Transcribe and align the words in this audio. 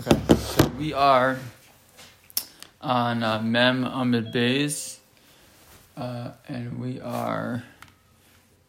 Okay, 0.00 0.34
so 0.34 0.66
we 0.78 0.94
are 0.94 1.38
on 2.80 3.22
uh, 3.22 3.38
Mem 3.42 3.84
Amid 3.84 4.32
Beis, 4.32 4.96
uh, 5.94 6.30
and 6.48 6.80
we 6.80 6.98
are 7.00 7.62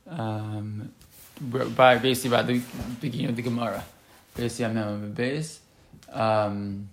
um, 0.09 0.91
by 1.39 1.97
basically 1.99 2.31
by 2.31 2.41
the 2.41 2.61
beginning 2.99 3.29
of 3.29 3.37
the 3.37 3.41
Gemara, 3.43 3.81
basically 4.35 4.65
on 4.65 4.73
Mem 4.73 4.87
Amid 4.89 5.15
Beis. 5.15 5.59
Um, 6.11 6.89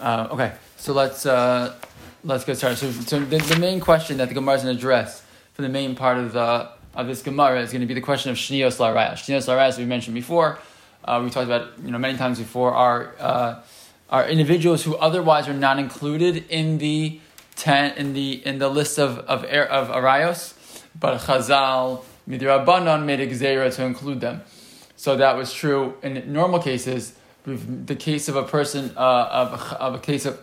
uh, 0.00 0.28
okay, 0.32 0.54
so 0.76 0.92
let's 0.92 1.24
uh, 1.24 1.72
let's 2.24 2.44
get 2.44 2.56
started. 2.56 2.78
So, 2.78 2.90
so 2.90 3.20
the, 3.20 3.38
the 3.38 3.60
main 3.60 3.78
question 3.78 4.16
that 4.16 4.26
the 4.26 4.34
Gemara 4.34 4.56
is 4.56 4.64
going 4.64 4.74
to 4.74 4.80
address 4.80 5.22
for 5.52 5.62
the 5.62 5.68
main 5.68 5.94
part 5.94 6.18
of 6.18 6.32
the 6.32 6.79
of 7.00 7.06
this 7.06 7.22
Gemara 7.22 7.60
is 7.60 7.72
going 7.72 7.80
to 7.80 7.86
be 7.86 7.94
the 7.94 8.00
question 8.00 8.30
of 8.30 8.36
Shnios 8.36 8.76
Larayas. 8.78 9.14
Shnios 9.14 9.48
Larayas, 9.48 9.68
as 9.68 9.78
we 9.78 9.86
mentioned 9.86 10.14
before, 10.14 10.58
uh, 11.04 11.20
we 11.24 11.30
talked 11.30 11.46
about 11.46 11.78
you 11.82 11.90
know 11.90 11.98
many 11.98 12.18
times 12.18 12.38
before, 12.38 12.72
are 12.74 13.14
uh, 13.18 13.62
are 14.10 14.28
individuals 14.28 14.84
who 14.84 14.96
otherwise 14.96 15.48
are 15.48 15.54
not 15.54 15.78
included 15.78 16.44
in 16.48 16.78
the 16.78 17.20
ten 17.56 17.96
in 17.96 18.12
the 18.12 18.44
in 18.46 18.58
the 18.58 18.68
list 18.68 18.98
of 18.98 19.18
of 19.20 19.44
of 19.44 19.88
Arayos, 19.88 20.54
but 20.98 21.18
Chazal 21.20 22.04
Midrabanan 22.28 23.04
made 23.04 23.20
a 23.20 23.26
gzeira 23.26 23.74
to 23.74 23.84
include 23.84 24.20
them. 24.20 24.42
So 24.96 25.16
that 25.16 25.36
was 25.36 25.52
true 25.52 25.94
in 26.02 26.30
normal 26.32 26.60
cases. 26.60 27.14
With 27.46 27.86
The 27.86 27.96
case 27.96 28.28
of 28.28 28.36
a 28.36 28.42
person 28.42 28.92
uh, 28.96 29.00
of, 29.00 29.72
of 29.72 29.94
a 29.94 29.98
case 29.98 30.26
of 30.26 30.38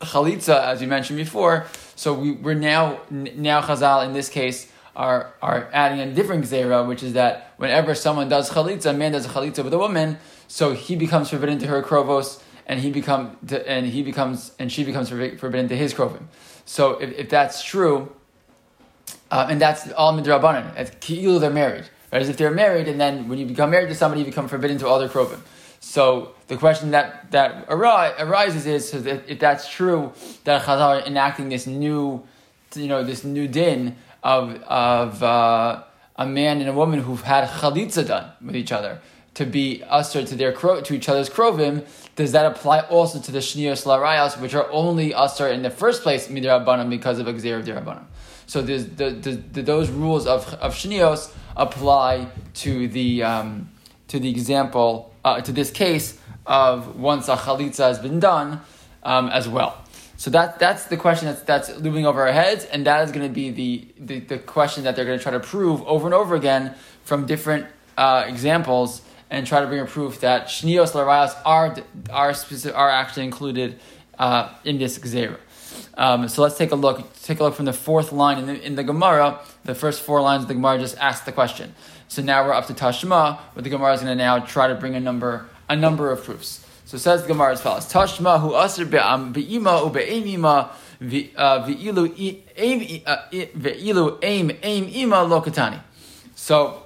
chalitza, 0.00 0.58
as 0.64 0.80
you 0.80 0.88
mentioned 0.88 1.18
before. 1.18 1.66
So 1.94 2.14
we, 2.14 2.32
we're 2.32 2.54
now 2.54 3.00
now 3.10 3.60
Chazal 3.60 4.06
in 4.06 4.14
this 4.14 4.30
case 4.30 4.72
are 4.96 5.34
are 5.42 5.68
adding 5.72 6.00
a 6.00 6.12
different 6.12 6.44
gzera, 6.44 6.86
which 6.86 7.02
is 7.02 7.12
that 7.12 7.52
whenever 7.56 7.94
someone 7.94 8.28
does 8.28 8.50
chalitza, 8.50 8.90
a 8.90 8.92
man 8.92 9.12
does 9.12 9.26
a 9.26 9.28
chalitza 9.28 9.64
with 9.64 9.72
a 9.72 9.78
woman, 9.78 10.18
so 10.48 10.72
he 10.72 10.96
becomes 10.96 11.30
forbidden 11.30 11.58
to 11.58 11.66
her 11.66 11.82
krovos, 11.82 12.42
and 12.66 12.80
he 12.80 12.90
become 12.90 13.36
to, 13.46 13.68
and 13.68 13.86
he 13.86 14.02
becomes 14.02 14.52
and 14.58 14.70
she 14.70 14.84
becomes 14.84 15.08
forbidden 15.08 15.68
to 15.68 15.76
his 15.76 15.94
krovim. 15.94 16.24
So 16.64 16.98
if, 16.98 17.12
if 17.18 17.28
that's 17.30 17.62
true, 17.62 18.12
uh, 19.30 19.46
and 19.50 19.60
that's 19.60 19.90
all 19.92 20.12
midrabanan, 20.12 20.74
as 20.76 20.90
ki'ilu 21.00 21.40
they're 21.40 21.50
married, 21.50 21.84
right? 22.12 22.22
As 22.22 22.28
if 22.28 22.36
they're 22.36 22.50
married, 22.50 22.88
and 22.88 23.00
then 23.00 23.28
when 23.28 23.38
you 23.38 23.46
become 23.46 23.70
married 23.70 23.88
to 23.88 23.94
somebody, 23.94 24.20
you 24.20 24.26
become 24.26 24.48
forbidden 24.48 24.78
to 24.78 24.86
all 24.86 24.98
their 24.98 25.08
krovim. 25.08 25.40
So 25.80 26.34
the 26.48 26.56
question 26.56 26.90
that 26.90 27.30
that 27.30 27.66
arises 27.68 28.66
is 28.66 28.90
so 28.90 29.00
that 29.00 29.28
if 29.28 29.38
that's 29.38 29.68
true, 29.68 30.12
that 30.44 30.62
Chazal 30.62 31.02
are 31.02 31.06
enacting 31.06 31.48
this 31.48 31.66
new, 31.66 32.26
you 32.74 32.88
know, 32.88 33.04
this 33.04 33.24
new 33.24 33.46
din 33.46 33.96
of 34.28 34.62
of 34.64 35.22
uh, 35.22 35.82
a 36.16 36.26
man 36.26 36.60
and 36.60 36.68
a 36.68 36.72
woman 36.72 37.00
who've 37.00 37.22
had 37.22 37.48
chalitza 37.48 38.06
done 38.06 38.30
with 38.44 38.56
each 38.56 38.72
other 38.72 39.00
to 39.34 39.46
be 39.46 39.82
usher 39.88 40.24
to 40.24 40.34
their 40.34 40.52
to 40.52 40.94
each 40.94 41.08
other's 41.08 41.30
krovim, 41.30 41.86
does 42.16 42.32
that 42.32 42.44
apply 42.44 42.80
also 42.96 43.20
to 43.20 43.30
the 43.32 43.38
shnios 43.38 43.86
larayas, 43.86 44.38
which 44.40 44.54
are 44.54 44.68
only 44.70 45.14
usher 45.14 45.48
in 45.48 45.62
the 45.62 45.70
first 45.70 46.02
place 46.02 46.28
midrabanan 46.28 46.90
because 46.90 47.18
of 47.18 47.26
a 47.28 47.32
gzer 47.32 47.60
of 47.60 47.64
dirabanan? 47.64 48.04
So 48.46 48.62
the, 48.62 48.78
the, 48.78 49.10
the, 49.52 49.62
those 49.62 49.88
rules 49.90 50.26
of 50.26 50.42
of 50.54 50.74
shnios 50.74 51.32
apply 51.56 52.28
to 52.62 52.88
the 52.88 53.22
um, 53.22 53.70
to 54.08 54.18
the 54.18 54.28
example 54.28 55.14
uh, 55.24 55.40
to 55.40 55.52
this 55.52 55.70
case 55.70 56.18
of 56.44 56.96
once 56.96 57.28
a 57.28 57.36
chalitza 57.36 57.84
has 57.92 57.98
been 57.98 58.20
done 58.20 58.60
um, 59.04 59.28
as 59.28 59.48
well. 59.48 59.72
So 60.18 60.30
that 60.30 60.58
that's 60.58 60.86
the 60.86 60.96
question 60.96 61.28
that's 61.28 61.42
that's 61.42 61.76
looming 61.76 62.04
over 62.04 62.26
our 62.26 62.32
heads, 62.32 62.64
and 62.64 62.84
that 62.86 63.04
is 63.04 63.12
going 63.12 63.26
to 63.26 63.32
be 63.32 63.50
the, 63.50 63.86
the, 63.98 64.18
the 64.18 64.38
question 64.38 64.82
that 64.82 64.96
they're 64.96 65.04
going 65.04 65.16
to 65.16 65.22
try 65.22 65.30
to 65.30 65.38
prove 65.38 65.80
over 65.86 66.08
and 66.08 66.14
over 66.14 66.34
again 66.34 66.74
from 67.04 67.24
different 67.24 67.68
uh, 67.96 68.24
examples, 68.26 69.00
and 69.30 69.46
try 69.46 69.60
to 69.60 69.68
bring 69.68 69.78
a 69.78 69.86
proof 69.86 70.18
that 70.20 70.48
shnios 70.48 70.90
larayas 70.90 71.40
are 71.46 71.76
are 72.10 72.34
specific, 72.34 72.76
are 72.76 72.90
actually 72.90 73.26
included 73.26 73.78
uh, 74.18 74.52
in 74.64 74.78
this 74.78 74.98
gzera. 74.98 75.38
Um, 75.94 76.28
so 76.28 76.42
let's 76.42 76.58
take 76.58 76.72
a 76.72 76.76
look. 76.76 77.12
Take 77.22 77.38
a 77.38 77.44
look 77.44 77.54
from 77.54 77.66
the 77.66 77.72
fourth 77.72 78.10
line 78.10 78.38
in 78.38 78.46
the, 78.46 78.60
in 78.60 78.74
the 78.74 78.82
Gemara. 78.82 79.38
The 79.62 79.74
first 79.76 80.02
four 80.02 80.20
lines 80.20 80.42
of 80.42 80.48
the 80.48 80.54
Gemara 80.54 80.80
just 80.80 80.98
ask 80.98 81.26
the 81.26 81.32
question. 81.32 81.76
So 82.08 82.22
now 82.22 82.44
we're 82.44 82.54
up 82.54 82.66
to 82.66 82.74
Tashma, 82.74 83.38
where 83.52 83.62
the 83.62 83.70
Gemara 83.70 83.92
is 83.92 84.00
going 84.00 84.18
to 84.18 84.24
now 84.24 84.40
try 84.40 84.66
to 84.66 84.74
bring 84.74 84.96
a 84.96 85.00
number 85.00 85.46
a 85.68 85.76
number 85.76 86.10
of 86.10 86.24
proofs. 86.24 86.64
So 86.88 86.96
says 86.96 87.20
the 87.20 87.28
Gemara 87.28 87.52
as 87.52 87.60
follows: 87.60 87.84
Tashma 87.84 88.40
hu 88.40 88.56
aser 88.56 88.86
be'ima 88.86 89.84
u 89.84 89.90
be'emima 89.90 90.48
uh, 90.48 91.04
ve'ilu 91.04 92.08
uh, 93.06 93.16
ve'ilu 93.30 94.18
aim 94.22 94.50
aim 94.62 94.84
ima 94.88 95.16
lokatani. 95.16 95.80
So 96.34 96.84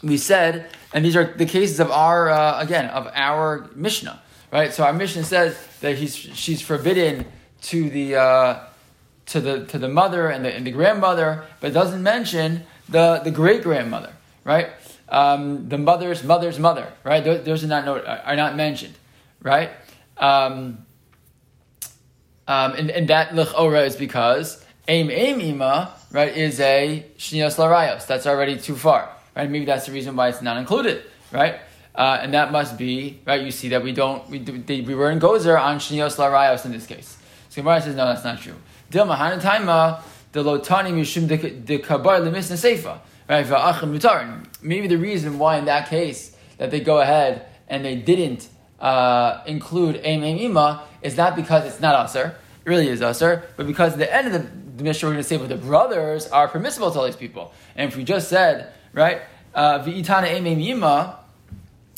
we 0.00 0.16
said, 0.16 0.70
and 0.92 1.04
these 1.04 1.16
are 1.16 1.24
the 1.24 1.44
cases 1.44 1.80
of 1.80 1.90
our 1.90 2.30
uh, 2.30 2.62
again 2.62 2.88
of 2.90 3.10
our 3.16 3.68
Mishnah, 3.74 4.22
right? 4.52 4.72
So 4.72 4.84
our 4.84 4.92
Mishnah 4.92 5.24
says 5.24 5.58
that 5.80 5.96
he's 5.96 6.14
she's 6.14 6.62
forbidden 6.62 7.26
to 7.62 7.90
the 7.90 8.14
uh, 8.14 8.60
to 9.26 9.40
the 9.40 9.66
to 9.66 9.76
the 9.76 9.88
mother 9.88 10.28
and 10.28 10.44
the 10.44 10.54
and 10.54 10.64
the 10.64 10.70
grandmother, 10.70 11.42
but 11.58 11.72
doesn't 11.72 12.00
mention 12.00 12.62
the 12.88 13.18
the 13.24 13.32
great 13.32 13.64
grandmother, 13.64 14.12
right? 14.44 14.68
Um, 15.08 15.68
the 15.68 15.78
mother's 15.78 16.22
mother's 16.22 16.60
mother, 16.60 16.92
right? 17.02 17.24
Those, 17.24 17.44
those 17.44 17.64
are 17.64 17.66
not 17.66 17.88
are 18.06 18.36
not 18.36 18.54
mentioned 18.54 18.94
right? 19.42 19.70
Um, 20.16 20.86
um, 22.48 22.72
and, 22.74 22.90
and 22.90 23.08
that 23.08 23.30
lechora 23.30 23.86
is 23.86 23.96
because 23.96 24.64
aim 24.88 25.10
aim 25.10 25.40
ima 25.40 25.92
right 26.12 26.36
is 26.36 26.60
a 26.60 27.04
shnios 27.18 27.56
larayos. 27.56 28.06
That's 28.06 28.26
already 28.26 28.56
too 28.58 28.76
far, 28.76 29.10
right? 29.34 29.50
Maybe 29.50 29.64
that's 29.64 29.86
the 29.86 29.92
reason 29.92 30.16
why 30.16 30.28
it's 30.28 30.42
not 30.42 30.56
included, 30.56 31.04
right? 31.32 31.60
Uh, 31.94 32.18
and 32.20 32.34
that 32.34 32.52
must 32.52 32.76
be 32.76 33.20
right. 33.26 33.42
You 33.42 33.50
see 33.50 33.68
that 33.70 33.82
we 33.82 33.92
don't 33.92 34.28
we 34.28 34.38
we 34.38 34.94
were 34.94 35.10
in 35.10 35.18
gozer 35.18 35.60
on 35.60 35.78
shnios 35.78 36.16
larayos 36.16 36.64
in 36.64 36.72
this 36.72 36.86
case. 36.86 37.16
So 37.48 37.62
Gemara 37.62 37.80
says 37.80 37.96
no, 37.96 38.06
that's 38.06 38.24
not 38.24 38.40
true. 38.40 38.54
Dilma 38.90 39.16
hanataima 39.16 40.02
the 40.32 40.44
lotani 40.44 40.92
mishum 40.92 41.26
de 41.26 41.78
kabar 41.78 42.20
lemis 42.20 43.00
right? 43.28 43.46
For 43.46 43.54
Akhimutar. 43.54 44.46
Maybe 44.62 44.86
the 44.86 44.98
reason 44.98 45.38
why 45.38 45.58
in 45.58 45.64
that 45.64 45.88
case 45.88 46.36
that 46.58 46.70
they 46.70 46.80
go 46.80 47.00
ahead 47.00 47.46
and 47.68 47.84
they 47.84 47.96
didn't 47.96 48.48
uh, 48.80 49.42
include 49.46 50.00
Aim 50.04 50.22
Aim 50.22 50.38
Ima 50.38 50.84
is 51.02 51.16
not 51.16 51.36
because 51.36 51.64
it's 51.64 51.80
not 51.80 52.08
Aser, 52.08 52.36
it 52.64 52.68
really 52.68 52.88
is 52.88 53.02
Aser, 53.02 53.44
but 53.56 53.66
because 53.66 53.92
at 53.94 53.98
the 53.98 54.14
end 54.14 54.26
of 54.28 54.32
the, 54.32 54.48
the 54.76 54.84
Mishnah 54.84 55.08
we're 55.08 55.14
going 55.14 55.22
to 55.22 55.28
say, 55.28 55.36
but 55.36 55.48
the 55.48 55.56
brothers 55.56 56.26
are 56.28 56.48
permissible 56.48 56.90
to 56.90 56.98
all 56.98 57.06
these 57.06 57.16
people. 57.16 57.52
And 57.74 57.90
if 57.90 57.96
we 57.96 58.04
just 58.04 58.28
said, 58.28 58.72
right, 58.92 59.22
uh, 59.54 59.80
V'itana 59.80 60.24
Aim 60.24 60.46
Aim 60.46 60.60
Ima, 60.60 61.20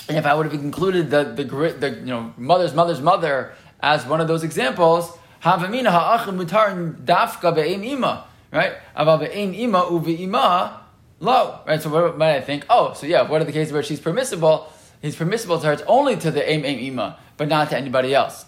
and 0.09 0.17
if 0.17 0.25
I 0.25 0.35
would 0.35 0.47
have 0.47 0.55
included 0.55 1.11
the, 1.11 1.25
the, 1.25 1.45
the 1.45 1.91
you 1.91 2.07
know, 2.07 2.33
mother's 2.39 2.73
mother's 2.73 3.01
mother 3.01 3.53
as 3.81 4.07
one 4.07 4.21
of 4.21 4.29
those 4.29 4.43
examples, 4.43 5.13
Havamina 5.43 5.91
ha'achim 5.91 6.39
mutarin 6.39 6.95
dafka 7.05 8.25
right? 8.51 8.73
Aval 8.97 9.21
be'eim 9.21 9.55
ima 9.55 10.81
lo, 11.21 11.61
right? 11.67 11.83
So 11.83 11.91
what 11.91 12.19
might 12.19 12.37
I 12.37 12.41
think? 12.41 12.67
Oh, 12.69 12.93
so 12.95 13.07
yeah, 13.07 13.23
what 13.23 13.41
are 13.41 13.45
the 13.45 13.53
cases 13.53 13.73
where 13.73 13.83
she's 13.83 14.01
permissible? 14.01 14.73
He's 15.01 15.17
permissible 15.17 15.59
to 15.61 15.67
her. 15.67 15.73
It's 15.73 15.83
only 15.87 16.17
to 16.17 16.31
the 16.31 16.49
aim 16.49 16.65
aim 16.65 16.79
ima, 16.79 17.19
but 17.37 17.49
not 17.49 17.71
to 17.71 17.77
anybody 17.77 18.15
else. 18.15 18.45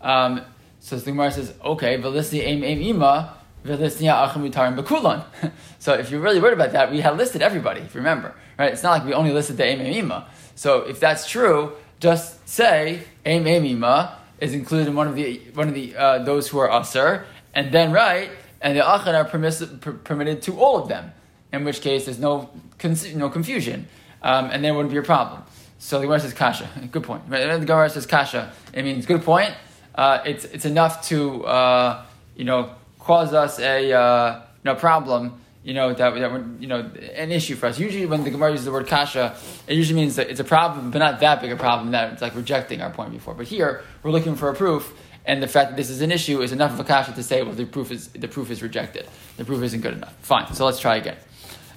Um, 0.00 0.42
so 0.80 0.96
the 0.96 1.04
Gemara 1.04 1.30
says, 1.30 1.54
okay, 1.64 1.96
velisni 1.98 2.40
aim 2.40 2.64
aim 2.64 2.80
ima, 2.82 3.34
velisnia 3.64 4.28
achamutarim 4.28 4.78
bekulan. 4.78 5.24
So 5.78 5.92
if 5.92 6.10
you're 6.10 6.20
really 6.20 6.40
worried 6.40 6.54
about 6.54 6.72
that, 6.72 6.90
we 6.90 7.00
had 7.00 7.18
listed 7.18 7.42
everybody. 7.42 7.80
If 7.82 7.94
you 7.94 8.00
remember, 8.00 8.34
right? 8.58 8.72
It's 8.72 8.82
not 8.82 8.92
like 8.92 9.04
we 9.04 9.12
only 9.12 9.32
listed 9.32 9.58
the 9.58 9.64
aim 9.64 9.80
aim 9.80 10.04
ima. 10.04 10.26
So 10.54 10.80
if 10.80 10.98
that's 10.98 11.28
true, 11.28 11.72
just 12.00 12.48
say 12.48 13.02
aim 13.24 13.46
aim 13.46 13.64
ima 13.64 14.18
is 14.38 14.54
included 14.54 14.88
in 14.88 14.94
one 14.94 15.06
of 15.06 15.14
the 15.14 15.40
one 15.54 15.68
of 15.68 15.74
the 15.74 15.94
uh, 15.96 16.18
those 16.24 16.48
who 16.48 16.58
are 16.58 16.70
aser, 16.80 17.26
and 17.54 17.70
then 17.72 17.92
right, 17.92 18.30
and 18.60 18.76
the 18.76 18.86
achan 18.86 19.14
are 19.14 19.24
permiss- 19.24 19.80
per- 19.80 19.92
permitted 19.92 20.42
to 20.42 20.58
all 20.58 20.76
of 20.76 20.88
them. 20.88 21.12
In 21.52 21.64
which 21.64 21.82
case, 21.82 22.06
there's 22.06 22.18
no 22.18 22.50
con- 22.78 22.96
no 23.14 23.28
confusion, 23.28 23.86
um, 24.22 24.50
and 24.50 24.64
there 24.64 24.74
wouldn't 24.74 24.92
be 24.92 24.98
a 24.98 25.02
problem. 25.02 25.44
So 25.84 25.98
the 25.98 26.06
Gemara 26.06 26.20
says 26.20 26.32
kasha. 26.32 26.66
Good 26.90 27.02
point. 27.02 27.28
The 27.28 27.58
Gemara 27.66 27.90
says 27.90 28.06
kasha. 28.06 28.50
It 28.72 28.86
means 28.86 29.04
good 29.04 29.22
point. 29.22 29.52
Uh, 29.94 30.20
it's 30.24 30.46
it's 30.46 30.64
enough 30.64 31.06
to 31.08 31.44
uh, 31.44 32.06
you 32.34 32.46
know 32.46 32.70
cause 32.98 33.34
us 33.34 33.58
a 33.58 33.92
uh, 33.92 34.40
you 34.64 34.70
know, 34.70 34.76
problem. 34.76 35.38
You 35.62 35.74
know 35.74 35.92
that 35.92 36.14
that 36.14 36.44
you 36.58 36.68
know 36.68 36.90
an 37.16 37.30
issue 37.30 37.54
for 37.54 37.66
us. 37.66 37.78
Usually, 37.78 38.06
when 38.06 38.24
the 38.24 38.30
Gemara 38.30 38.52
uses 38.52 38.64
the 38.64 38.72
word 38.72 38.86
kasha, 38.86 39.36
it 39.68 39.74
usually 39.74 40.00
means 40.00 40.16
that 40.16 40.30
it's 40.30 40.40
a 40.40 40.44
problem, 40.44 40.90
but 40.90 41.00
not 41.00 41.20
that 41.20 41.42
big 41.42 41.52
a 41.52 41.56
problem 41.56 41.90
that 41.90 42.14
it's 42.14 42.22
like 42.22 42.34
rejecting 42.34 42.80
our 42.80 42.90
point 42.90 43.12
before. 43.12 43.34
But 43.34 43.46
here, 43.46 43.84
we're 44.02 44.10
looking 44.10 44.36
for 44.36 44.48
a 44.48 44.54
proof, 44.54 44.90
and 45.26 45.42
the 45.42 45.48
fact 45.48 45.72
that 45.72 45.76
this 45.76 45.90
is 45.90 46.00
an 46.00 46.10
issue 46.10 46.40
is 46.40 46.50
enough 46.50 46.72
of 46.72 46.80
a 46.80 46.84
kasha 46.84 47.12
to 47.12 47.22
say, 47.22 47.42
well, 47.42 47.52
the 47.52 47.66
proof 47.66 47.90
is 47.90 48.08
the 48.08 48.28
proof 48.28 48.50
is 48.50 48.62
rejected. 48.62 49.06
The 49.36 49.44
proof 49.44 49.62
isn't 49.62 49.82
good 49.82 49.92
enough. 49.92 50.16
Fine. 50.22 50.54
So 50.54 50.64
let's 50.64 50.80
try 50.80 50.96
again. 50.96 51.18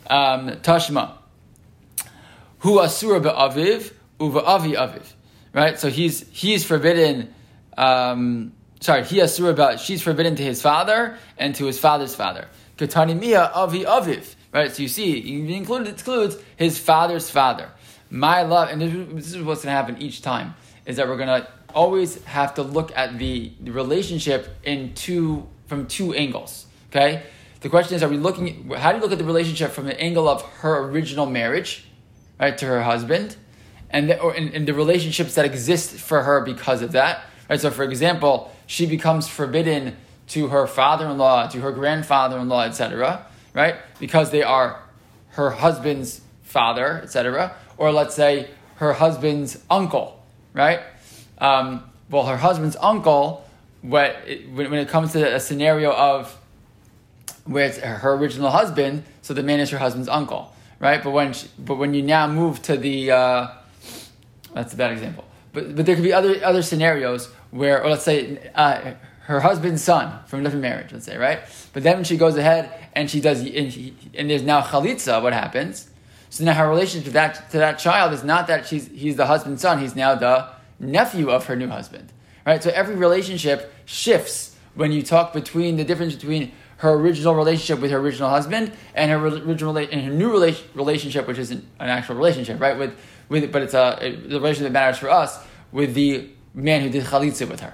Um, 0.10 0.51
tashma. 0.62 1.18
Hu 2.60 2.80
asura 2.80 3.19
be'aviv 3.19 3.92
uva 4.19 4.43
avi 4.43 4.73
aviv, 4.73 5.03
right? 5.53 5.79
So 5.79 5.89
he's 5.89 6.27
he's 6.29 6.63
forbidden. 6.63 7.33
Um, 7.77 8.53
sorry, 8.79 9.03
he 9.03 9.21
asura 9.21 9.51
about 9.51 9.79
she's 9.79 10.01
forbidden 10.01 10.35
to 10.35 10.43
his 10.43 10.61
father 10.61 11.17
and 11.37 11.53
to 11.55 11.65
his 11.65 11.79
father's 11.79 12.15
father. 12.15 12.47
Katani 12.77 13.19
mia 13.19 13.51
avi 13.53 13.83
aviv, 13.83 14.35
right? 14.53 14.71
So 14.71 14.83
you 14.83 14.87
see, 14.87 15.17
it 15.17 15.49
includes, 15.49 15.89
includes 15.89 16.37
his 16.55 16.77
father's 16.79 17.29
father. 17.29 17.69
My 18.09 18.43
love, 18.43 18.69
and 18.69 18.81
this, 18.81 19.33
is 19.33 19.43
what's 19.43 19.63
going 19.63 19.73
to 19.73 19.77
happen 19.77 20.01
each 20.01 20.21
time, 20.21 20.55
is 20.85 20.95
that 20.95 21.07
we're 21.07 21.17
going 21.17 21.41
to 21.41 21.47
always 21.73 22.23
have 22.23 22.55
to 22.55 22.63
look 22.63 22.95
at 22.95 23.19
the, 23.19 23.51
the 23.59 23.71
relationship 23.71 24.55
in 24.63 24.93
two 24.93 25.47
from 25.65 25.87
two 25.87 26.13
angles. 26.13 26.65
Okay, 26.89 27.23
the 27.59 27.69
question 27.69 27.95
is: 27.95 28.03
Are 28.03 28.09
we 28.09 28.17
looking? 28.17 28.69
How 28.71 28.91
do 28.91 28.97
you 28.97 29.03
look 29.03 29.11
at 29.11 29.17
the 29.17 29.25
relationship 29.25 29.71
from 29.71 29.85
the 29.85 29.99
angle 29.99 30.29
of 30.29 30.41
her 30.59 30.85
original 30.85 31.25
marriage, 31.25 31.85
right, 32.39 32.57
to 32.57 32.65
her 32.65 32.83
husband, 32.83 33.35
and 33.89 34.10
the, 34.10 34.19
or 34.19 34.36
in, 34.36 34.50
in 34.50 34.66
the 34.66 34.74
relationships 34.74 35.36
that 35.36 35.45
exist 35.45 35.92
for 35.92 36.24
her 36.24 36.42
because 36.42 36.81
of 36.81 36.92
that, 36.92 37.22
right? 37.50 37.60
So, 37.60 37.72
for 37.72 37.84
example, 37.84 38.51
she 38.66 38.86
becomes 38.86 39.28
forbidden 39.28 39.95
to 40.30 40.48
her 40.48 40.68
father-in-law, 40.68 41.48
to 41.48 41.62
her 41.62 41.72
grandfather-in-law, 41.72 42.66
etc., 42.66 43.25
right, 43.54 43.75
because 44.00 44.31
they 44.31 44.44
are 44.44 44.81
her 45.30 45.51
husband's 45.51 46.22
father, 46.44 47.01
etc., 47.04 47.56
or 47.78 47.92
let's 47.92 48.16
say 48.16 48.50
her 48.75 48.94
husband's 48.94 49.63
uncle, 49.69 50.22
right? 50.54 50.81
Um, 51.38 51.84
well, 52.10 52.25
her 52.25 52.38
husband's 52.38 52.75
uncle, 52.81 53.48
when 53.81 54.12
it, 54.25 54.51
when 54.51 54.74
it 54.74 54.89
comes 54.89 55.13
to 55.13 55.36
a 55.36 55.39
scenario 55.39 55.92
of 55.92 56.36
where 57.45 57.66
it's 57.66 57.78
her 57.78 58.13
original 58.13 58.50
husband, 58.50 59.04
so 59.22 59.34
the 59.34 59.44
man 59.44 59.60
is 59.60 59.69
her 59.69 59.78
husband's 59.78 60.10
uncle, 60.10 60.54
right? 60.80 61.01
But 61.04 61.12
when 61.12 61.34
she, 61.34 61.48
but 61.57 61.75
when 61.75 61.94
you 61.94 62.01
now 62.01 62.28
move 62.28 62.62
to 62.63 62.75
the 62.75 63.12
uh, 63.12 63.48
that's 64.57 64.74
a 64.74 64.77
bad 64.77 64.92
example, 64.92 65.25
but 65.54 65.75
but 65.75 65.86
there 65.86 65.95
could 65.95 66.04
be 66.04 66.13
other 66.13 66.44
other 66.44 66.62
scenarios 66.62 67.27
where, 67.51 67.83
or 67.83 67.92
let's 67.92 68.04
say 68.04 68.51
uh, 68.56 68.94
her 69.21 69.39
husband's 69.42 69.83
son 69.83 70.19
from 70.27 70.39
a 70.39 70.44
different 70.44 70.62
marriage, 70.62 70.92
let's 70.94 71.06
say, 71.06 71.18
right? 71.18 71.39
But 71.74 71.83
then 71.83 71.98
when 71.98 72.04
she 72.04 72.18
goes 72.18 72.38
ahead 72.38 72.71
and 72.94 73.09
she 73.09 73.19
does, 73.19 73.42
and, 73.42 73.71
she, 73.71 73.94
and 74.13 74.30
there's 74.30 74.42
now 74.42 74.62
chalitza, 74.62 75.21
what 75.21 75.33
happens? 75.33 75.89
So 76.30 76.44
now 76.44 76.54
her 76.54 76.69
relationship 76.69 77.06
to 77.07 77.13
that 77.13 77.50
to 77.51 77.57
that 77.57 77.80
child 77.80 78.13
is 78.13 78.24
not 78.24 78.48
that 78.48 78.68
she's 78.68 78.88
he's 78.88 79.15
the 79.15 79.25
husband's 79.25 79.62
son; 79.62 79.80
he's 79.80 79.95
now 79.95 80.15
the 80.15 80.50
nephew 80.80 81.30
of 81.30 81.45
her 81.45 81.56
new 81.56 81.68
husband, 81.68 82.12
right? 82.45 82.62
So 82.62 82.69
every 82.69 82.95
relationship 82.95 83.74
shifts 83.86 84.56
when 84.75 84.92
you 84.92 85.03
talk 85.03 85.33
between 85.33 85.77
the 85.77 85.83
difference 85.83 86.15
between 86.15 86.51
her 86.77 86.92
original 86.94 87.33
relationship 87.33 87.81
with 87.81 87.92
her 87.92 87.98
original 87.98 88.30
husband 88.30 88.71
and 88.94 89.10
her 89.10 89.18
original 89.18 89.75
and 89.75 90.01
her 90.01 90.13
new 90.13 90.31
relationship, 90.31 91.27
which 91.27 91.39
isn't 91.39 91.65
an 91.80 91.89
actual 91.89 92.15
relationship, 92.15 92.62
right? 92.62 92.77
With 92.77 92.95
with 93.29 93.51
but 93.51 93.62
it's 93.62 93.74
a, 93.74 93.97
a 94.01 94.15
the 94.15 94.35
relationship 94.39 94.71
that 94.71 94.74
matters 94.74 94.97
for 94.97 95.09
us 95.09 95.39
with 95.71 95.94
the 95.94 96.29
man 96.53 96.81
who 96.81 96.89
did 96.89 97.03
chalitza 97.03 97.47
with 97.50 97.59
her, 97.59 97.74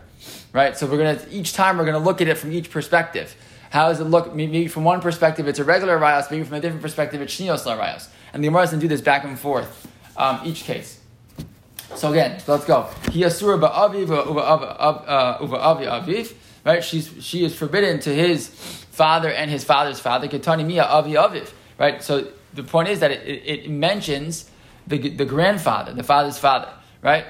right? 0.51 0.77
So 0.77 0.87
we're 0.87 0.97
gonna 0.97 1.19
each 1.31 1.53
time 1.53 1.77
we're 1.77 1.85
gonna 1.85 1.99
look 1.99 2.21
at 2.21 2.27
it 2.27 2.37
from 2.37 2.51
each 2.51 2.69
perspective. 2.69 3.35
How 3.69 3.89
does 3.89 3.99
it 3.99 4.05
look? 4.05 4.35
Maybe 4.35 4.67
from 4.67 4.83
one 4.83 5.01
perspective 5.01 5.47
it's 5.47 5.59
a 5.59 5.63
regular 5.63 5.97
rayos, 5.97 6.29
maybe 6.29 6.43
from 6.43 6.57
a 6.57 6.59
different 6.59 6.81
perspective 6.81 7.21
it's 7.21 7.33
shnios 7.33 7.65
rayos. 7.65 8.07
And 8.33 8.43
the 8.43 8.47
Gemara 8.47 8.67
to 8.67 8.77
do 8.77 8.87
this 8.87 9.01
back 9.01 9.23
and 9.23 9.37
forth 9.37 9.87
um, 10.17 10.41
each 10.43 10.63
case. 10.63 10.99
So 11.95 12.11
again, 12.11 12.41
let's 12.47 12.65
go. 12.65 12.89
He 13.11 13.21
Hiyasura 13.21 13.59
ba'aviv 13.59 14.09
uva 14.09 15.57
avi 15.57 15.85
aviv. 15.85 16.33
Right? 16.65 16.83
She's 16.83 17.11
she 17.19 17.43
is 17.43 17.55
forbidden 17.55 17.99
to 18.01 18.13
his 18.13 18.47
father 18.47 19.29
and 19.29 19.51
his 19.51 19.63
father's 19.63 19.99
father. 19.99 20.27
Ketani 20.27 20.65
mia 20.65 20.83
avi 20.83 21.13
aviv. 21.13 21.51
Right? 21.77 22.01
So 22.01 22.27
the 22.53 22.63
point 22.63 22.89
is 22.89 22.99
that 23.01 23.11
it, 23.11 23.27
it, 23.27 23.65
it 23.65 23.69
mentions 23.69 24.49
the, 24.87 25.09
the 25.09 25.25
grandfather, 25.25 25.93
the 25.93 26.03
father's 26.03 26.37
father. 26.37 26.69
Right? 27.01 27.25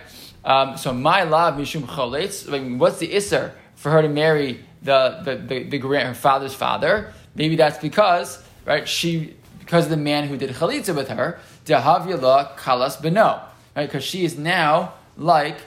Um, 0.46 0.78
so 0.78 0.94
my 0.94 1.24
love 1.24 1.56
mishum 1.56 1.84
choletz. 1.84 2.78
What's 2.78 3.00
the 3.00 3.14
isser 3.14 3.52
for 3.76 3.92
her 3.92 4.02
to 4.02 4.10
marry 4.10 4.64
the 4.82 5.22
the, 5.24 5.36
the, 5.36 5.64
the 5.64 5.78
grand, 5.78 6.10
her 6.10 6.14
father's 6.14 6.54
father? 6.54 7.14
Maybe 7.36 7.56
that's 7.56 7.78
because 7.78 8.44
right 8.66 8.88
she 8.88 9.36
because 9.60 9.88
the 9.88 9.98
man 9.98 10.28
who 10.28 10.38
did 10.38 10.50
chalitza 10.52 10.96
with 10.96 11.10
her, 11.10 11.40
dehavyala 11.66 12.58
kalas 12.58 12.98
beno, 12.98 13.42
right? 13.76 13.88
Because 13.88 14.04
she 14.04 14.26
is 14.26 14.38
now 14.38 14.94
like 15.18 15.58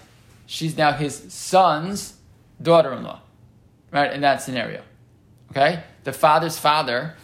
she's 0.47 0.77
now 0.77 0.93
his 0.93 1.33
son's 1.33 2.15
daughter-in-law, 2.63 3.21
right? 3.91 4.13
In 4.13 4.21
that 4.21 4.43
scenario, 4.43 4.83
okay, 5.51 5.83
the 6.05 6.13
father's 6.13 6.59
father, 6.59 7.15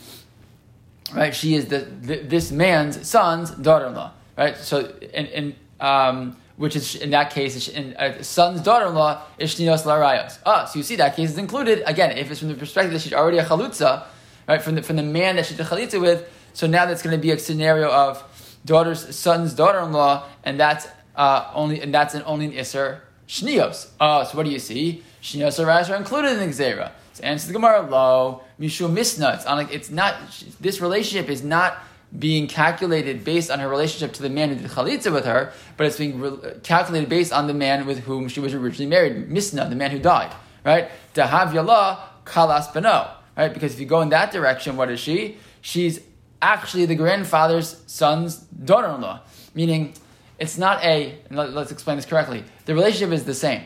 right? 1.15 1.35
She 1.35 1.55
is 1.55 1.67
the, 1.67 1.81
the 1.81 2.17
this 2.23 2.51
man's 2.51 3.07
son's 3.07 3.51
daughter-in-law, 3.51 4.13
right? 4.37 4.57
So 4.57 4.93
and 5.15 5.29
and 5.29 5.55
um, 5.81 6.37
which 6.57 6.77
is 6.77 6.95
in 6.95 7.11
that 7.11 7.31
case, 7.31 7.69
in 7.69 7.95
a 7.99 8.23
son's 8.23 8.61
daughter-in-law 8.61 9.23
is 9.39 9.55
shnios 9.55 9.83
larayos. 9.85 10.39
Ah, 10.47 10.65
so 10.65 10.79
you 10.79 10.83
see 10.83 10.97
that 10.97 11.17
case 11.17 11.31
is 11.31 11.39
included 11.39 11.83
again 11.87 12.17
if 12.17 12.31
it's 12.31 12.41
from 12.41 12.49
the 12.49 12.55
perspective 12.55 12.93
that 12.93 13.01
she's 13.01 13.13
already 13.13 13.39
a 13.39 13.45
chalutza, 13.45 14.05
right? 14.47 14.63
From 14.63 14.77
the 14.77 14.83
from 14.83 14.97
the 14.97 15.03
man 15.03 15.37
that 15.37 15.47
she 15.47 15.55
did 15.55 15.67
chalitza 15.67 16.01
with 16.01 16.29
so 16.55 16.67
now 16.67 16.87
that's 16.87 17.03
going 17.03 17.17
to 17.17 17.21
be 17.21 17.31
a 17.31 17.39
scenario 17.39 17.91
of 17.91 18.23
daughter's 18.65 19.15
son's 19.17 19.55
daughter-in-law, 19.55 20.27
and 20.45 20.59
that's 20.61 20.87
uh, 21.17 21.51
only 21.55 21.81
and 21.81 21.93
that's 21.93 22.15
an 22.15 22.23
only 22.27 22.47
an 22.47 22.59
iser 22.59 23.03
shnios. 23.27 23.89
Uh, 23.99 24.25
so 24.25 24.37
what 24.37 24.45
do 24.45 24.51
you 24.51 24.59
see? 24.59 25.03
Shnios 25.23 25.63
larayos 25.63 25.91
are 25.91 25.97
included 25.97 26.33
in 26.33 26.39
the 26.39 26.47
gzera. 26.47 26.93
So 27.15 27.25
answer 27.25 27.47
the 27.47 27.53
Gemara 27.53 27.89
low 27.89 28.43
mishu 28.61 28.91
misna. 28.91 29.35
It's, 29.35 29.47
on, 29.47 29.69
it's 29.71 29.91
not 29.91 30.17
this 30.61 30.81
relationship 30.81 31.31
is 31.31 31.43
not 31.43 31.79
being 32.19 32.47
calculated 32.47 33.25
based 33.25 33.51
on 33.51 33.59
her 33.59 33.69
relationship 33.69 34.13
to 34.15 34.23
the 34.23 34.29
man 34.29 34.51
who 34.51 34.57
did 34.57 34.71
chalitza 34.71 35.13
with 35.13 35.25
her, 35.25 35.53
but 35.77 35.87
it's 35.87 35.97
being 35.97 36.21
re- 36.21 36.55
calculated 36.63 37.09
based 37.09 37.33
on 37.33 37.47
the 37.47 37.55
man 37.55 37.87
with 37.87 38.01
whom 38.01 38.29
she 38.29 38.41
was 38.41 38.53
originally 38.53 38.89
married, 38.89 39.31
Misna, 39.31 39.69
the 39.69 39.77
man 39.77 39.91
who 39.91 39.99
died, 39.99 40.33
right? 40.65 40.91
Dahav 41.15 41.53
yala 41.53 42.01
kalas 42.25 42.69
beno, 42.73 43.11
right? 43.37 43.53
Because 43.53 43.73
if 43.73 43.81
you 43.81 43.87
go 43.87 44.03
in 44.03 44.11
that 44.11 44.31
direction, 44.31 44.77
what 44.77 44.91
is 44.91 45.01
she? 45.01 45.39
She's 45.63 46.01
actually 46.43 46.87
the 46.87 46.97
grandfather's 46.97 47.83
son's 47.87 48.37
daughter-in-law. 48.37 49.21
Meaning, 49.55 49.95
it's 50.39 50.59
not 50.59 50.83
a. 50.85 51.19
Let's 51.31 51.71
explain 51.71 51.97
this 51.97 52.07
correctly. 52.07 52.45
The 52.67 52.75
relationship 52.75 53.13
is 53.13 53.25
the 53.25 53.35
same, 53.35 53.63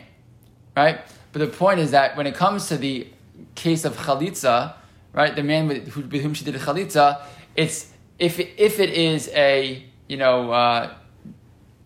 right? 0.75 0.99
But 1.31 1.39
the 1.39 1.47
point 1.47 1.79
is 1.79 1.91
that 1.91 2.15
when 2.15 2.27
it 2.27 2.35
comes 2.35 2.67
to 2.67 2.77
the 2.77 3.07
case 3.55 3.83
of 3.83 3.97
chalitza, 3.97 4.75
right, 5.13 5.35
the 5.35 5.43
man 5.43 5.67
with, 5.67 5.87
who, 5.89 6.01
with 6.01 6.21
whom 6.21 6.33
she 6.33 6.45
did 6.45 6.55
chalitza, 6.55 7.21
it's 7.55 7.91
if 8.19 8.39
if 8.39 8.79
it 8.79 8.91
is 8.91 9.29
a 9.33 9.83
you 10.07 10.17
know 10.17 10.51
uh, 10.51 10.93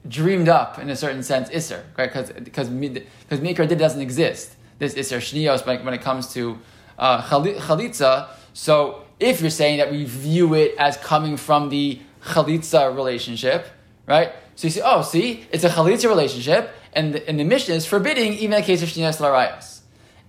dreamed 0.07 0.49
up 0.49 0.79
in 0.79 0.89
a 0.89 0.95
certain 0.95 1.23
sense 1.23 1.49
iser, 1.49 1.83
right? 1.97 2.11
Because 2.11 2.31
because 2.31 2.69
because 2.69 3.39
mikra 3.39 3.67
did 3.67 3.77
doesn't 3.77 4.01
exist. 4.01 4.55
This 4.79 4.97
iser 4.97 5.19
shnios 5.19 5.65
when 5.65 5.93
it 5.93 6.01
comes 6.01 6.33
to 6.33 6.59
uh, 6.97 7.21
chalitza. 7.21 8.29
So 8.53 9.03
if 9.19 9.41
you're 9.41 9.49
saying 9.49 9.77
that 9.77 9.91
we 9.91 10.05
view 10.05 10.53
it 10.55 10.75
as 10.77 10.97
coming 10.97 11.37
from 11.37 11.69
the 11.69 12.01
chalitza 12.23 12.93
relationship, 12.95 13.67
right? 14.07 14.31
So 14.55 14.67
you 14.67 14.71
say, 14.71 14.81
oh, 14.83 15.01
see, 15.01 15.45
it's 15.51 15.63
a 15.63 15.69
chalitza 15.69 16.07
relationship, 16.07 16.71
and 16.93 17.13
the, 17.13 17.27
and 17.27 17.39
the 17.39 17.43
Mishnah 17.43 17.75
is 17.75 17.85
forbidding 17.85 18.33
even 18.33 18.57
a 18.57 18.61
case 18.61 18.81
of 18.83 18.89
shnias 18.89 19.19
larayas. 19.19 19.79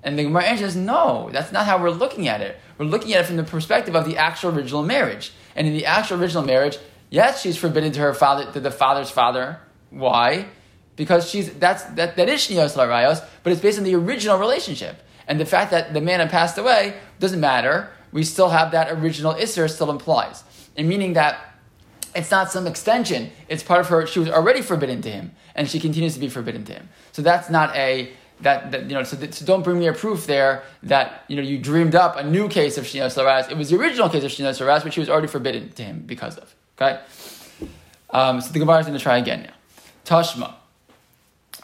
And 0.03 0.19
the 0.19 0.25
Gemara 0.25 0.45
answers, 0.45 0.75
no, 0.75 1.31
that's 1.33 1.53
not 1.53 1.67
how 1.67 1.81
we're 1.81 1.91
looking 1.91 2.27
at 2.29 2.41
it. 2.41 2.59
We're 2.77 2.87
looking 2.87 3.13
at 3.15 3.21
it 3.21 3.27
from 3.27 3.37
the 3.37 3.45
perspective 3.45 3.95
of 3.95 4.05
the 4.05 4.17
actual 4.17 4.51
original 4.57 4.83
marriage. 4.83 5.33
And 5.55 5.67
in 5.67 5.73
the 5.73 5.87
actual 5.87 6.21
original 6.21 6.45
marriage, 6.45 6.79
yes, 7.11 7.43
she's 7.43 7.57
forbidden 7.57 7.93
to 7.93 8.01
her 8.01 8.15
father, 8.15 8.51
to 8.53 8.61
the 8.61 8.71
father's 8.71 9.11
father. 9.11 9.59
Why? 9.91 10.47
Because 10.97 11.29
she's 11.29 11.53
that's 11.55 11.85
that 11.85 12.17
that 12.17 12.29
is 12.29 12.41
shnios 12.41 12.77
larayos, 12.77 13.25
but 13.43 13.53
it's 13.53 13.63
based 13.63 13.79
on 13.79 13.85
the 13.85 13.95
original 13.95 14.39
relationship. 14.39 15.03
And 15.27 15.39
the 15.41 15.47
fact 15.47 15.71
that 15.71 15.95
the 15.95 16.01
man 16.01 16.21
had 16.21 16.31
passed 16.31 16.59
away 16.59 16.95
doesn't 17.19 17.41
matter 17.41 17.91
we 18.13 18.23
still 18.23 18.51
have 18.51 18.71
that 18.73 18.93
original 18.93 19.35
Isser 19.35 19.69
still 19.69 19.91
implies. 19.91 20.45
And 20.77 20.89
meaning 20.89 21.15
that 21.15 21.57
it's 22.15 22.31
not 22.31 22.53
some 22.53 22.67
extension, 22.67 23.31
it's 23.49 23.63
part 23.63 23.81
of 23.81 23.89
her, 23.89 24.07
she 24.07 24.19
was 24.19 24.29
already 24.29 24.61
forbidden 24.61 25.01
to 25.03 25.11
him, 25.11 25.33
and 25.55 25.69
she 25.69 25.81
continues 25.81 26.15
to 26.15 26.21
be 26.21 26.29
forbidden 26.29 26.65
to 26.67 26.75
him. 26.75 26.91
So 27.13 27.23
that's 27.23 27.49
not 27.49 27.75
a, 27.75 28.13
that, 28.43 28.71
that 28.73 28.83
you 28.89 28.95
know, 28.95 29.03
so, 29.03 29.17
that, 29.17 29.35
so 29.35 29.45
don't 29.45 29.63
bring 29.63 29.79
me 29.79 29.87
a 29.87 29.93
proof 29.93 30.27
there 30.27 30.63
that, 30.83 31.25
you 31.29 31.37
know, 31.37 31.43
you 31.43 31.59
dreamed 31.59 31.95
up 31.95 32.17
a 32.17 32.25
new 32.25 32.49
case 32.49 32.77
of 32.77 32.85
Shina 32.85 33.07
Saras. 33.07 33.51
It 33.51 33.57
was 33.57 33.71
the 33.71 33.77
original 33.77 34.09
case 34.09 34.25
of 34.25 34.31
Shina 34.31 34.51
Saras, 34.51 34.85
which 34.85 34.95
she 34.95 35.01
was 35.01 35.09
already 35.09 35.29
forbidden 35.29 35.71
to 35.73 35.83
him 35.83 36.03
because 36.07 36.37
of. 36.39 36.55
Okay? 36.81 37.01
Um, 38.11 38.41
so 38.41 38.53
the 38.53 38.59
Gemara 38.59 38.81
is 38.81 38.87
going 38.87 38.99
to 38.99 39.03
try 39.03 39.19
again 39.19 39.43
now. 39.45 39.55
Tashma. 40.05 40.55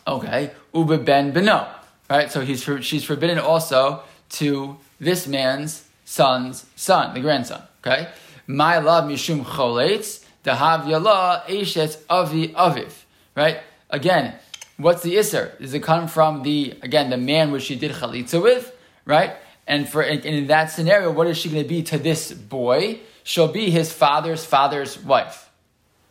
Okay. 0.06 0.50
Uba 0.72 0.98
ben 0.98 1.32
beno. 1.32 1.68
Right? 2.08 2.30
So 2.30 2.40
he's, 2.40 2.62
she's 2.80 3.04
forbidden 3.04 3.38
also 3.38 4.02
to 4.30 4.78
this 4.98 5.26
man's 5.26 5.84
son's 6.04 6.64
son, 6.76 7.14
the 7.14 7.20
grandson. 7.20 7.62
Okay? 7.84 8.08
My 8.46 8.78
love 8.78 9.04
mishum 9.04 9.44
choletz, 9.44 10.24
dahav 10.44 10.84
yala 10.84 11.44
eshet 11.46 11.98
avi 12.08 12.48
aviv. 12.48 12.92
Right? 13.34 13.60
Again, 13.90 14.34
what's 14.78 15.02
the 15.02 15.16
isser? 15.16 15.58
Does 15.58 15.74
it 15.74 15.82
come 15.82 16.08
from 16.08 16.42
the, 16.42 16.74
again, 16.82 17.10
the 17.10 17.18
man 17.18 17.52
which 17.52 17.64
she 17.64 17.76
did 17.76 17.92
chalitza 17.92 18.42
with? 18.42 18.74
Right? 19.04 19.36
And 19.66 19.86
for 19.86 20.00
and 20.00 20.24
in 20.24 20.46
that 20.46 20.70
scenario, 20.70 21.12
what 21.12 21.26
is 21.26 21.36
she 21.36 21.50
going 21.50 21.62
to 21.62 21.68
be 21.68 21.82
to 21.84 21.98
this 21.98 22.32
boy? 22.32 23.00
She'll 23.22 23.52
be 23.52 23.70
his 23.70 23.92
father's 23.92 24.44
father's 24.44 24.98
wife. 24.98 25.50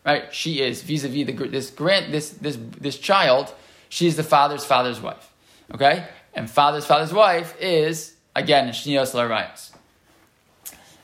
Right? 0.05 0.31
She 0.31 0.61
is 0.61 0.83
vis-a-vis 0.83 1.25
the, 1.25 1.33
this 1.47 1.71
grand 1.71 2.13
this 2.13 2.29
this 2.29 2.57
this 2.79 2.97
child. 2.99 3.51
She's 3.89 4.15
the 4.15 4.23
father's 4.23 4.63
father's 4.63 5.01
wife. 5.01 5.33
Okay? 5.73 6.05
And 6.35 6.47
father's 6.47 6.85
father's 6.85 7.11
wife 7.11 7.55
is 7.59 8.13
again 8.35 8.69
shnios 8.69 9.15
larayos. 9.15 9.71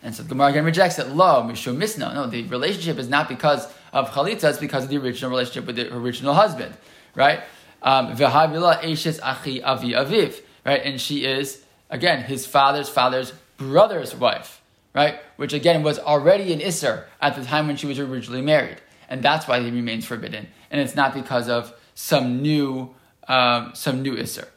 And 0.03 0.13
so 0.13 0.21
the 0.21 0.29
Gemara 0.29 0.49
again 0.49 0.65
rejects 0.65 0.99
it. 0.99 1.07
Lo, 1.07 1.41
mishum 1.41 1.77
misna. 1.77 2.13
No, 2.13 2.27
the 2.27 2.43
relationship 2.43 2.99
is 2.99 3.09
not 3.09 3.27
because 3.27 3.67
of 3.93 4.09
chalitza, 4.11 4.49
it's 4.49 4.59
because 4.59 4.83
of 4.83 4.89
the 4.89 4.97
original 4.97 5.31
relationship 5.31 5.65
with 5.65 5.77
the 5.77 5.91
original 5.95 6.33
husband, 6.33 6.75
right? 7.15 7.41
Um, 7.81 8.15
V'havila 8.15 8.81
eshes 8.81 9.19
achi 9.21 9.61
avi 9.61 9.91
aviv, 9.91 10.41
right? 10.65 10.81
And 10.83 10.99
she 10.99 11.25
is, 11.25 11.63
again, 11.89 12.23
his 12.23 12.45
father's 12.45 12.89
father's 12.89 13.33
brother's 13.57 14.15
wife, 14.15 14.61
right? 14.93 15.19
Which 15.37 15.53
again 15.53 15.83
was 15.83 15.99
already 15.99 16.53
an 16.53 16.59
Isser 16.59 17.05
at 17.21 17.35
the 17.35 17.43
time 17.43 17.67
when 17.67 17.75
she 17.75 17.85
was 17.85 17.99
originally 17.99 18.41
married. 18.41 18.81
And 19.09 19.21
that's 19.21 19.47
why 19.47 19.59
he 19.59 19.69
remains 19.69 20.05
forbidden. 20.05 20.47
And 20.71 20.81
it's 20.81 20.95
not 20.95 21.13
because 21.13 21.49
of 21.49 21.73
some 21.93 22.41
new, 22.41 22.93
um, 23.27 23.71
some 23.75 24.01
new 24.01 24.15
Isser. 24.15 24.47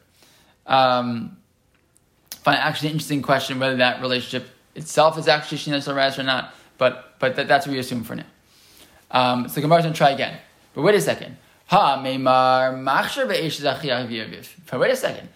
Um, 0.65 1.37
find 2.29 2.57
actually 2.57 2.89
an 2.89 2.93
interesting 2.93 3.21
question 3.21 3.59
whether 3.59 3.77
that 3.77 4.01
relationship 4.01 4.49
itself 4.75 5.17
is 5.17 5.27
actually 5.27 5.57
Shinas 5.57 5.87
or 6.17 6.23
not, 6.23 6.53
but, 6.77 7.15
but 7.19 7.35
that, 7.35 7.47
that's 7.47 7.67
what 7.67 7.73
we 7.73 7.79
assume 7.79 8.03
for 8.03 8.15
now. 8.15 8.25
Um, 9.11 9.47
so 9.47 9.61
Gemara's 9.61 9.83
going 9.83 9.93
to 9.93 9.97
try 9.97 10.11
again. 10.11 10.37
But 10.73 10.81
wait 10.83 10.95
a 10.95 11.01
second. 11.01 11.37
Ha, 11.67 12.01
Meimar, 12.01 12.81
Machshir 12.81 13.27
But 14.69 14.79
wait 14.79 14.91
a 14.91 14.95
second. 14.95 15.29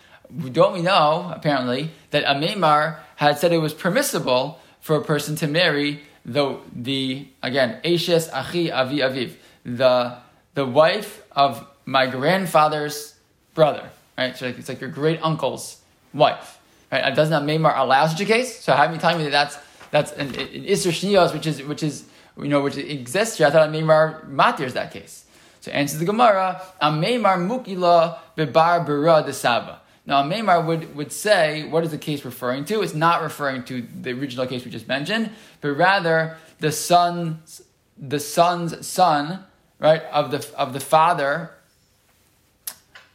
Don't 0.54 0.74
we 0.74 0.82
know, 0.82 1.30
apparently, 1.36 1.92
that 2.12 2.24
a 2.24 2.36
Meimar 2.36 3.00
had 3.18 3.38
said 3.38 3.52
it 3.52 3.58
was 3.58 3.74
permissible 3.74 4.60
for 4.80 4.96
a 4.96 5.04
person 5.04 5.36
to 5.38 5.48
marry 5.48 6.04
the, 6.24 6.58
the 6.74 7.28
again, 7.44 7.82
Ashes 7.84 8.30
Achi 8.30 8.72
Avi 8.72 9.00
Aviv, 9.00 9.34
the, 9.66 10.18
the 10.54 10.66
wife 10.66 11.24
of 11.34 11.68
my 11.86 12.08
grandfather's 12.08 13.16
brother, 13.54 13.90
right? 14.18 14.38
So 14.38 14.48
it's 14.48 14.70
like 14.70 14.80
your 14.80 14.90
great 14.90 15.20
uncle's 15.22 15.82
wife, 16.14 16.60
right? 16.92 17.14
Doesn't 17.14 17.32
that 17.32 17.52
Meimar 17.52 17.78
allow 17.78 18.08
such 18.08 18.22
a 18.22 18.26
case? 18.26 18.58
So 18.60 18.74
have 18.74 18.94
you 18.94 19.00
telling 19.00 19.18
me 19.18 19.26
that 19.26 19.32
that's, 19.32 19.58
that's 19.90 20.12
an, 20.14 20.28
an 20.30 20.64
Isser 20.64 20.92
Shnios, 20.92 21.34
which 21.34 21.46
is, 21.46 21.62
which 21.64 21.84
is, 21.84 22.06
you 22.38 22.48
know, 22.48 22.62
which 22.62 22.78
exists 22.78 23.38
here. 23.38 23.48
I 23.48 23.50
thought 23.50 23.70
Meimar 23.70 24.30
Matir 24.30 24.62
is 24.62 24.74
that 24.76 24.92
case. 24.94 25.26
So 25.62 25.72
answers 25.72 26.00
the 26.00 26.06
Gemara, 26.06 26.62
Ameimar 26.82 27.38
Mukila 27.38 28.18
Bebar 28.36 28.86
Bera 28.86 29.24
de 29.26 29.32
Saba. 29.32 29.82
Now, 30.06 30.24
Meimar 30.24 30.66
would, 30.66 30.96
would 30.96 31.12
say, 31.12 31.64
what 31.64 31.84
is 31.84 31.92
the 31.92 31.98
case 31.98 32.26
referring 32.26 32.66
to? 32.66 32.82
It's 32.82 32.96
not 32.96 33.22
referring 33.22 33.64
to 33.66 33.82
the 33.82 34.12
original 34.12 34.48
case 34.48 34.66
we 34.66 34.72
just 34.72 34.88
mentioned, 34.88 35.30
but 35.62 35.70
rather 35.70 36.38
the 36.60 36.72
son's, 36.72 37.62
the 37.98 38.20
son's 38.20 38.86
son, 38.86 39.44
right, 39.80 40.02
of 40.12 40.32
the, 40.32 40.46
of 40.58 40.74
the 40.74 40.80
father, 40.80 41.52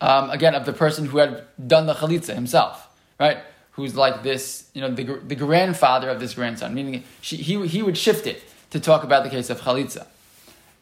um, 0.00 0.30
again, 0.30 0.54
of 0.54 0.64
the 0.64 0.72
person 0.72 1.06
who 1.06 1.18
had 1.18 1.44
done 1.66 1.86
the 1.86 1.94
chalitza 1.94 2.34
himself, 2.34 2.88
right? 3.18 3.38
Who's 3.72 3.96
like 3.96 4.22
this, 4.22 4.70
you 4.72 4.80
know, 4.80 4.90
the, 4.90 5.20
the 5.26 5.34
grandfather 5.34 6.08
of 6.08 6.20
this 6.20 6.34
grandson, 6.34 6.72
meaning 6.72 7.02
she, 7.20 7.36
he, 7.36 7.66
he 7.66 7.82
would 7.82 7.98
shift 7.98 8.28
it 8.28 8.44
to 8.70 8.78
talk 8.78 9.02
about 9.02 9.24
the 9.24 9.30
case 9.30 9.50
of 9.50 9.60
chalitza. 9.60 10.06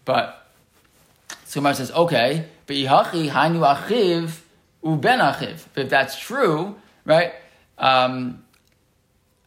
But 0.04 0.43
Sumar 1.54 1.72
says, 1.72 1.92
okay, 1.92 2.46
but 2.66 2.74
yihachi 2.74 3.30
hainu 3.30 3.62
achiv 3.76 4.40
uben 4.82 5.20
achiv. 5.20 5.60
If 5.76 5.88
that's 5.88 6.18
true, 6.18 6.74
right, 7.04 7.32
um, 7.78 8.42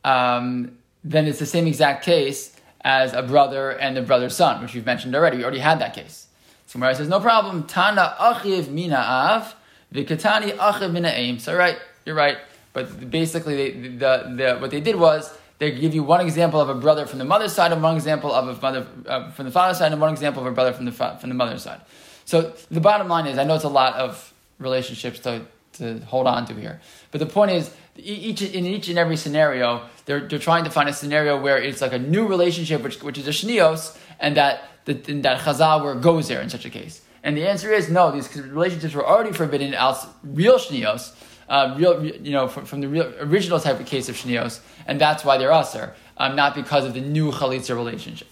um, 0.05 0.77
then 1.03 1.27
it's 1.27 1.39
the 1.39 1.45
same 1.45 1.67
exact 1.67 2.05
case 2.05 2.55
as 2.79 3.11
a 3.11 3.21
brother 3.23 3.71
and 3.71 3.97
a 3.97 4.01
brother's 4.01 4.37
son, 4.37 4.61
which 4.61 4.73
we've 4.73 4.85
mentioned 4.85 5.15
already. 5.15 5.37
We 5.37 5.43
already 5.43 5.59
had 5.59 5.79
that 5.79 5.93
case. 5.93 6.27
So 6.67 6.79
Gemara 6.79 6.95
says, 6.95 7.09
no 7.09 7.19
problem. 7.19 7.63
Tana 7.63 8.15
achiv 8.17 8.69
mina 8.69 8.95
av, 8.95 9.53
vikatani 9.93 10.55
achiv 10.55 10.93
mina 10.93 11.09
aim. 11.09 11.39
So 11.39 11.57
right, 11.57 11.77
you're 12.05 12.15
right. 12.15 12.37
But 12.71 13.09
basically, 13.09 13.55
they, 13.57 13.71
the, 13.71 14.33
the, 14.37 14.57
what 14.59 14.71
they 14.71 14.79
did 14.79 14.95
was 14.95 15.37
they 15.59 15.71
give 15.71 15.95
you 15.95 16.03
one 16.03 16.21
example 16.21 16.61
of 16.61 16.69
a 16.69 16.75
brother 16.75 17.05
from 17.05 17.19
the 17.19 17.25
mother's 17.25 17.53
side 17.53 17.71
and 17.71 17.81
one 17.81 17.95
example 17.95 18.31
of 18.31 18.47
a 18.47 18.61
mother 18.61 18.87
uh, 19.07 19.31
from 19.31 19.45
the 19.45 19.51
father's 19.51 19.79
side 19.79 19.91
and 19.91 19.99
one 19.99 20.11
example 20.11 20.41
of 20.41 20.47
a 20.47 20.51
brother 20.51 20.73
from 20.73 20.85
the 20.85 20.91
fa- 20.91 21.17
from 21.19 21.29
the 21.29 21.35
mother's 21.35 21.63
side. 21.63 21.81
So 22.25 22.53
the 22.69 22.81
bottom 22.81 23.07
line 23.07 23.25
is, 23.25 23.37
I 23.37 23.43
know 23.43 23.55
it's 23.55 23.63
a 23.63 23.69
lot 23.69 23.95
of 23.95 24.33
relationships 24.59 25.19
to, 25.19 25.45
to 25.73 25.99
hold 26.01 26.27
on 26.27 26.45
to 26.47 26.53
here, 26.53 26.81
but 27.11 27.19
the 27.19 27.25
point 27.25 27.51
is, 27.51 27.73
each 27.95 28.41
in 28.41 28.65
each 28.65 28.89
and 28.89 28.99
every 28.99 29.17
scenario, 29.17 29.81
they're, 30.05 30.27
they're 30.27 30.37
trying 30.37 30.63
to 30.65 30.69
find 30.69 30.87
a 30.87 30.93
scenario 30.93 31.41
where 31.41 31.57
it's 31.57 31.81
like 31.81 31.93
a 31.93 31.99
new 31.99 32.27
relationship, 32.27 32.81
which 32.83 33.01
which 33.01 33.17
is 33.17 33.27
a 33.27 33.31
shnios, 33.31 33.97
and 34.19 34.37
that 34.37 34.63
the, 34.85 34.93
that 34.93 35.39
chazal 35.39 35.83
where 35.83 35.95
goes 35.95 36.27
there 36.27 36.41
in 36.41 36.49
such 36.49 36.65
a 36.65 36.69
case. 36.69 37.01
And 37.23 37.35
the 37.35 37.47
answer 37.47 37.73
is 37.73 37.89
no. 37.89 38.11
These 38.11 38.33
relationships 38.37 38.93
were 38.93 39.05
already 39.05 39.33
forbidden 39.33 39.73
as 39.73 40.05
real 40.23 40.59
shnios 40.59 41.13
uh, 41.49 41.75
real, 41.77 42.03
you 42.03 42.31
know, 42.31 42.47
from, 42.47 42.65
from, 42.65 42.81
the 42.81 42.87
real, 42.87 43.13
original 43.19 43.59
type 43.59 43.79
of 43.79 43.85
case 43.85 44.09
of 44.09 44.15
shnios, 44.15 44.59
and 44.85 44.99
that's 44.99 45.23
why 45.23 45.37
they're 45.37 45.51
usher, 45.51 45.93
um, 46.17 46.35
not 46.35 46.55
because 46.55 46.85
of 46.85 46.93
the 46.93 47.01
new 47.01 47.31
chalitza 47.31 47.75
relationship. 47.75 48.27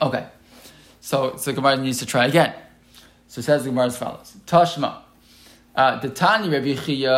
Okay, 0.00 0.26
so 1.00 1.36
so 1.36 1.52
Gemara 1.52 1.76
needs 1.76 1.98
to 1.98 2.06
try 2.06 2.26
again. 2.26 2.54
So 3.28 3.40
it 3.40 3.44
says 3.44 3.64
the 3.64 3.70
Gemara 3.70 3.86
as 3.86 3.98
follows: 3.98 4.34
Tashma. 4.46 5.02
Uh, 5.76 5.98
the 5.98 6.08
Tani 6.08 6.48
Rabbi 6.48 6.74
Chia 6.76 7.10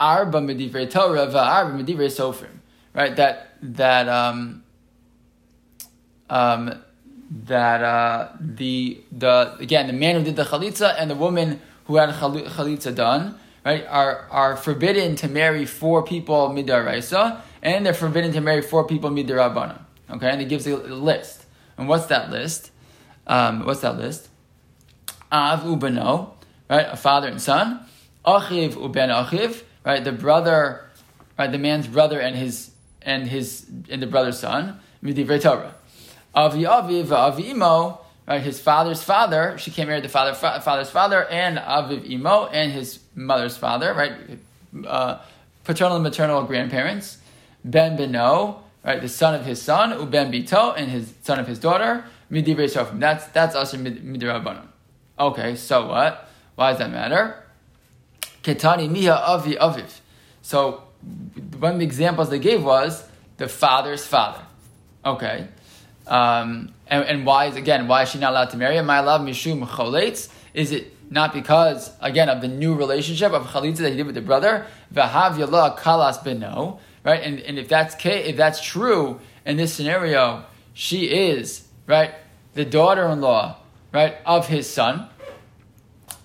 arba 0.00 0.40
medivrei 0.40 0.90
Torah 0.90 1.28
va'arba 1.28 1.72
medivrei 1.72 2.08
sofrim. 2.08 2.58
Right, 2.94 3.14
that 3.16 3.54
that 3.62 4.08
um, 4.08 4.64
um, 6.28 6.82
that 7.44 7.82
uh, 7.82 8.28
the 8.40 9.00
the 9.10 9.56
again 9.58 9.86
the 9.86 9.92
man 9.92 10.16
who 10.16 10.24
did 10.24 10.36
the 10.36 10.44
chalitza 10.44 10.94
and 10.98 11.10
the 11.10 11.14
woman 11.14 11.60
who 11.86 11.96
had 11.96 12.10
chalitza 12.10 12.94
done 12.94 13.38
right, 13.64 13.86
are, 13.86 14.26
are 14.30 14.56
forbidden 14.56 15.16
to 15.16 15.28
marry 15.28 15.66
four 15.66 16.02
people 16.02 16.50
midaraisa, 16.50 17.40
and 17.62 17.86
they're 17.86 17.94
forbidden 17.94 18.32
to 18.32 18.40
marry 18.40 18.62
four 18.62 18.86
people 18.86 19.10
midarabana. 19.10 19.80
Okay, 20.10 20.28
and 20.28 20.42
it 20.42 20.48
gives 20.48 20.66
a 20.66 20.76
list. 20.76 21.44
And 21.78 21.88
what's 21.88 22.06
that 22.06 22.30
list? 22.30 22.70
Um, 23.26 23.64
what's 23.64 23.80
that 23.80 23.96
list? 23.98 24.28
Av 25.30 25.60
ubano, 25.60 26.32
right, 26.68 26.86
a 26.90 26.96
father 26.96 27.28
and 27.28 27.40
son. 27.40 27.86
Achiv 28.26 28.74
uben 28.74 29.08
achiv, 29.08 29.62
right, 29.84 30.04
the 30.04 30.12
brother, 30.12 30.90
right, 31.38 31.50
the 31.50 31.58
man's 31.58 31.86
brother 31.86 32.20
and 32.20 32.36
his 32.36 32.70
and 33.00 33.26
his 33.26 33.66
and 33.88 34.02
the 34.02 34.06
brother's 34.06 34.38
son. 34.38 34.80
Midivrei 35.02 35.40
Torah. 35.40 35.74
Avi 36.34 36.62
aviv 36.62 37.10
avi 37.10 37.50
imo, 37.50 38.00
right, 38.28 38.42
his 38.42 38.60
father's 38.60 39.02
father. 39.02 39.56
She 39.58 39.70
can't 39.70 39.88
marry 39.88 40.00
the 40.00 40.08
father, 40.08 40.34
father's 40.34 40.90
father, 40.90 41.26
and 41.28 41.58
aviv 41.58 42.08
imo, 42.08 42.46
and 42.46 42.72
his 42.72 42.98
mother's 43.14 43.56
father, 43.56 43.94
right? 43.94 44.12
Uh, 44.86 45.18
paternal 45.64 45.96
and 45.96 46.02
maternal 46.02 46.42
grandparents. 46.44 47.18
Ben 47.64 47.96
Beno, 47.96 48.58
right? 48.84 49.00
The 49.00 49.08
son 49.08 49.34
of 49.34 49.46
his 49.46 49.60
son, 49.60 49.92
Uben 49.92 50.32
Bito, 50.32 50.74
and 50.76 50.90
his 50.90 51.12
son 51.22 51.38
of 51.38 51.46
his 51.46 51.58
daughter, 51.58 52.04
Midivrei 52.30 52.70
Sofrim. 52.70 52.98
That's 52.98 53.26
that's 53.28 53.54
also 53.54 53.76
Midirabbanon. 53.76 54.66
Okay, 55.18 55.54
so 55.56 55.86
what? 55.86 56.28
Why 56.54 56.70
does 56.70 56.78
that 56.78 56.90
matter? 56.90 57.44
Ketani 58.42 58.90
Miha 58.90 59.16
Avi 59.16 59.54
Aviv. 59.54 60.00
So 60.42 60.84
one 61.58 61.74
of 61.74 61.78
the 61.78 61.84
examples 61.84 62.30
they 62.30 62.38
gave 62.38 62.64
was 62.64 63.06
the 63.36 63.48
father's 63.48 64.06
father. 64.06 64.42
Okay. 65.04 65.48
Um, 66.06 66.74
and, 66.88 67.04
and 67.04 67.26
why 67.26 67.46
is 67.46 67.56
again 67.56 67.86
why 67.86 68.02
is 68.02 68.10
she 68.10 68.18
not 68.18 68.32
allowed 68.32 68.50
to 68.50 68.56
marry? 68.56 68.78
Am 68.78 68.90
I 68.90 68.98
allowed 68.98 69.20
mishum 69.20 69.66
choletz? 69.66 70.28
Is 70.54 70.72
it 70.72 70.92
not 71.12 71.34
because, 71.34 71.92
again, 72.00 72.30
of 72.30 72.40
the 72.40 72.48
new 72.48 72.74
relationship 72.74 73.32
of 73.32 73.46
chalitza 73.48 73.78
that 73.78 73.90
he 73.90 73.96
did 73.96 74.06
with 74.06 74.14
the 74.14 74.22
brother, 74.22 74.66
v'hav 74.94 75.36
yallah 75.36 75.78
kalas 75.78 76.18
beno, 76.24 76.78
right? 77.04 77.22
And, 77.22 77.38
and 77.40 77.58
if 77.58 77.68
that's 77.68 77.94
if 78.04 78.36
that's 78.36 78.64
true 78.64 79.20
in 79.44 79.58
this 79.58 79.74
scenario, 79.74 80.44
she 80.72 81.04
is 81.04 81.68
right 81.86 82.14
the 82.54 82.64
daughter-in-law, 82.64 83.56
right, 83.92 84.16
of 84.26 84.46
his 84.46 84.68
son, 84.68 85.08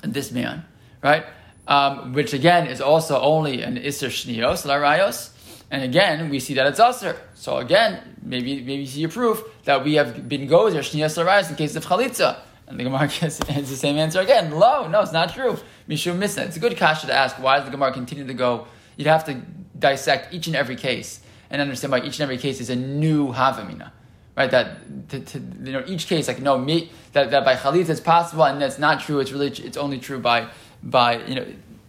this 0.03 0.31
man, 0.31 0.65
right, 1.03 1.25
um, 1.67 2.13
which 2.13 2.33
again 2.33 2.67
is 2.67 2.79
also 2.79 3.19
only 3.19 3.61
an 3.61 3.77
iser 3.77 4.07
shnios 4.07 4.65
larayos, 4.65 5.31
and 5.69 5.83
again 5.83 6.29
we 6.29 6.39
see 6.39 6.53
that 6.53 6.65
it's 6.67 6.79
usher. 6.79 7.17
So 7.33 7.57
again, 7.57 8.15
maybe 8.23 8.61
maybe 8.61 8.85
see 8.85 9.03
a 9.03 9.09
proof 9.09 9.43
that 9.65 9.83
we 9.83 9.95
have 9.95 10.29
been 10.29 10.47
gozer 10.47 10.79
shnios 10.79 11.21
larayos 11.21 11.49
in 11.49 11.55
case 11.57 11.75
of 11.75 11.85
chalitza. 11.85 12.39
And 12.67 12.79
the 12.79 12.83
Gemara 12.83 13.07
has 13.07 13.37
the 13.39 13.65
same 13.65 13.97
answer 13.97 14.19
again. 14.19 14.51
Lo, 14.51 14.87
no, 14.87 15.01
it's 15.01 15.13
not 15.13 15.33
true. 15.33 15.57
Mishum 15.87 16.17
Misna. 16.19 16.45
It's 16.45 16.57
a 16.57 16.59
good 16.59 16.75
kasha 16.77 17.07
to 17.07 17.13
ask. 17.13 17.41
Why 17.41 17.57
does 17.57 17.65
the 17.65 17.71
Gemara 17.71 17.93
continue 17.93 18.27
to 18.27 18.33
go? 18.33 18.67
You'd 18.97 19.07
have 19.07 19.25
to 19.25 19.35
dissect 19.77 20.33
each 20.33 20.47
and 20.47 20.55
every 20.55 20.75
case 20.75 21.21
and 21.49 21.61
understand 21.61 21.91
why 21.91 21.99
each 21.99 22.19
and 22.19 22.21
every 22.21 22.37
case 22.37 22.59
is 22.59 22.69
a 22.69 22.75
new 22.75 23.31
havamina. 23.31 23.91
Right, 24.35 24.51
that 24.51 25.09
to, 25.09 25.19
to, 25.19 25.39
you 25.39 25.71
know 25.71 25.83
each 25.87 26.05
case 26.05 26.27
like 26.27 26.39
no 26.39 26.59
me 26.59 26.91
that, 27.13 27.31
that 27.31 27.43
by 27.43 27.55
chalitza 27.55 27.89
it's 27.89 27.99
possible 27.99 28.43
and 28.43 28.61
that's 28.61 28.77
not 28.77 29.01
true. 29.01 29.19
It's 29.19 29.31
really 29.31 29.47
it's 29.47 29.77
only 29.77 29.97
true 29.97 30.19
by 30.19 30.49
by 30.83 31.23
you 31.25 31.33
know 31.33 31.45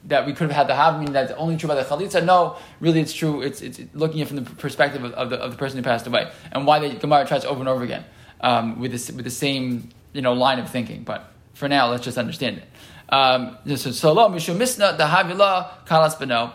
that 0.06 0.24
we 0.24 0.32
could 0.32 0.50
have 0.50 0.56
had 0.56 0.66
the 0.66 0.72
havamina 0.72 1.12
that's 1.12 1.32
only 1.32 1.58
true 1.58 1.68
by 1.68 1.74
the 1.74 1.82
chalitza. 1.82 2.24
No, 2.24 2.56
really 2.80 3.00
it's 3.00 3.12
true. 3.12 3.42
It's, 3.42 3.60
it's 3.60 3.80
looking 3.92 4.22
at 4.22 4.26
it 4.26 4.28
from 4.28 4.36
the 4.36 4.50
perspective 4.50 5.04
of, 5.04 5.12
of, 5.12 5.28
the, 5.28 5.36
of 5.36 5.50
the 5.50 5.58
person 5.58 5.76
who 5.76 5.82
passed 5.82 6.06
away 6.06 6.30
and 6.52 6.66
why 6.66 6.78
the 6.78 6.94
Gemara 6.94 7.26
tries 7.26 7.44
over 7.44 7.60
and 7.60 7.68
over 7.68 7.84
again 7.84 8.06
um, 8.40 8.80
with 8.80 8.92
this 8.92 9.10
with 9.10 9.26
the 9.26 9.30
same 9.30 9.90
you 10.18 10.22
know 10.22 10.32
line 10.32 10.58
of 10.58 10.68
thinking. 10.68 11.04
But 11.04 11.32
for 11.54 11.68
now, 11.68 11.90
let's 11.90 12.04
just 12.04 12.18
understand 12.18 12.58
it. 12.58 12.68
Um, 13.08 13.56
so 13.76 14.12
lo 14.12 14.28
mishum 14.28 14.56
misna 14.56 14.98
the 14.98 15.04
havila 15.04 15.86
kalas 15.86 16.16
beno. 16.16 16.52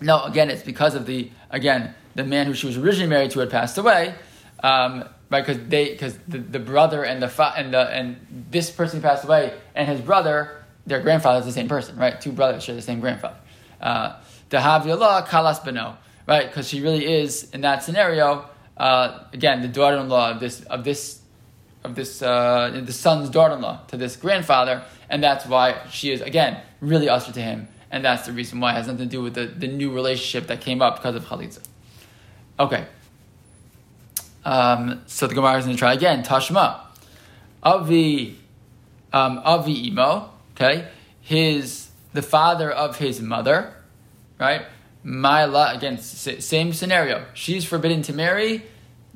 No, 0.00 0.22
again, 0.22 0.48
it's 0.48 0.62
because 0.62 0.94
of 0.94 1.04
the 1.04 1.28
again 1.50 1.92
the 2.14 2.22
man 2.22 2.46
who 2.46 2.54
she 2.54 2.66
was 2.68 2.76
originally 2.76 3.10
married 3.10 3.32
to 3.32 3.40
had 3.40 3.50
passed 3.50 3.76
away, 3.78 4.14
um, 4.62 5.04
right? 5.28 5.44
Because 5.44 5.58
they, 5.68 5.90
because 5.90 6.16
the, 6.28 6.38
the 6.38 6.60
brother 6.60 7.02
and 7.02 7.20
the 7.20 7.28
fa- 7.28 7.54
and 7.56 7.74
the 7.74 7.90
and 7.90 8.46
this 8.50 8.70
person 8.70 9.02
passed 9.02 9.24
away 9.24 9.54
and 9.74 9.88
his 9.88 10.00
brother, 10.00 10.64
their 10.86 11.00
grandfather 11.00 11.40
is 11.40 11.46
the 11.46 11.52
same 11.52 11.68
person, 11.68 11.96
right? 11.96 12.20
Two 12.20 12.30
brothers 12.30 12.62
share 12.62 12.76
the 12.76 12.82
same 12.82 13.00
grandfather. 13.00 13.38
Uh, 13.80 14.14
Dahaviyallah 14.50 15.26
kalas 15.26 15.60
beno, 15.64 15.96
right? 16.28 16.46
Because 16.46 16.68
she 16.68 16.80
really 16.80 17.04
is 17.04 17.50
in 17.50 17.62
that 17.62 17.82
scenario. 17.82 18.48
Uh, 18.76 19.24
again, 19.32 19.62
the 19.62 19.68
daughter-in-law 19.68 20.30
of 20.30 20.40
this 20.40 20.60
of 20.62 20.84
this 20.84 21.18
of 21.84 21.94
this 21.94 22.22
uh, 22.22 22.80
the 22.84 22.92
son's 22.92 23.30
daughter-in-law 23.30 23.80
to 23.88 23.96
this 23.96 24.16
grandfather, 24.16 24.82
and 25.08 25.22
that's 25.22 25.46
why 25.46 25.80
she 25.90 26.12
is 26.12 26.20
again 26.20 26.60
really 26.80 27.08
usher 27.08 27.32
to 27.32 27.40
him, 27.40 27.68
and 27.90 28.04
that's 28.04 28.26
the 28.26 28.32
reason 28.32 28.60
why 28.60 28.72
it 28.72 28.74
has 28.74 28.86
nothing 28.86 29.08
to 29.08 29.10
do 29.10 29.22
with 29.22 29.34
the, 29.34 29.46
the 29.46 29.68
new 29.68 29.92
relationship 29.92 30.48
that 30.48 30.60
came 30.60 30.82
up 30.82 30.96
because 30.96 31.14
of 31.14 31.24
chalitza. 31.24 31.60
Okay. 32.58 32.86
Um, 34.44 35.02
so 35.06 35.26
the 35.26 35.34
Gemara 35.34 35.58
is 35.58 35.64
going 35.64 35.76
to 35.76 35.78
try 35.78 35.92
again. 35.92 36.22
Tashma, 36.22 36.80
Avi, 37.62 38.38
um, 39.12 39.40
Avi 39.44 39.88
Imo. 39.88 40.30
Okay, 40.54 40.88
his 41.20 41.90
the 42.12 42.22
father 42.22 42.70
of 42.70 42.98
his 42.98 43.20
mother, 43.20 43.74
right? 44.40 44.62
My 45.04 45.42
again, 45.72 45.98
same 45.98 46.72
scenario. 46.72 47.26
She's 47.34 47.64
forbidden 47.64 48.02
to 48.02 48.12
marry 48.12 48.64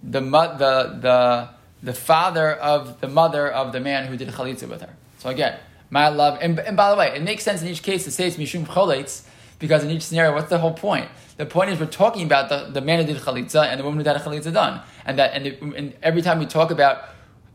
the 0.03 0.21
the 0.21 0.99
the 1.01 1.49
the 1.83 1.93
father 1.93 2.53
of 2.53 3.01
the 3.01 3.09
mother 3.09 3.51
of 3.51 3.73
the 3.73 3.81
man 3.81 4.07
who 4.07 4.17
did 4.17 4.29
chalitza 4.29 4.69
with 4.69 4.81
her. 4.83 4.95
So 5.19 5.31
again, 5.31 5.59
my 5.91 6.09
love, 6.09 6.39
and, 6.41 6.59
and 6.61 6.77
by 6.77 6.91
the 6.91 6.97
way, 6.97 7.15
it 7.15 7.23
makes 7.23 7.43
sense 7.43 7.61
in 7.61 7.69
each 7.69 7.83
case 7.83 8.05
to 8.05 8.11
say 8.11 8.27
it's 8.27 8.37
mishum 8.37 8.67
choletz 8.67 9.27
because 9.59 9.85
in 9.85 9.91
each 9.91 10.03
scenario, 10.03 10.35
what's 10.35 10.49
the 10.49 10.59
whole 10.59 10.73
point? 10.73 11.09
The 11.37 11.47
point 11.47 11.71
is 11.71 11.79
we're 11.79 11.87
talking 11.87 12.25
about 12.25 12.49
the, 12.49 12.71
the 12.73 12.81
man 12.81 13.01
who 13.01 13.13
did 13.13 13.23
chalitza 13.23 13.67
and 13.67 13.79
the 13.79 13.85
woman 13.85 14.05
who 14.05 14.09
had 14.09 14.21
chalitza 14.21 14.53
done, 14.53 14.81
and 15.05 15.19
that 15.19 15.35
and, 15.35 15.47
and 15.75 15.95
every 16.03 16.23
time 16.23 16.39
we 16.39 16.47
talk 16.47 16.71
about 16.71 17.05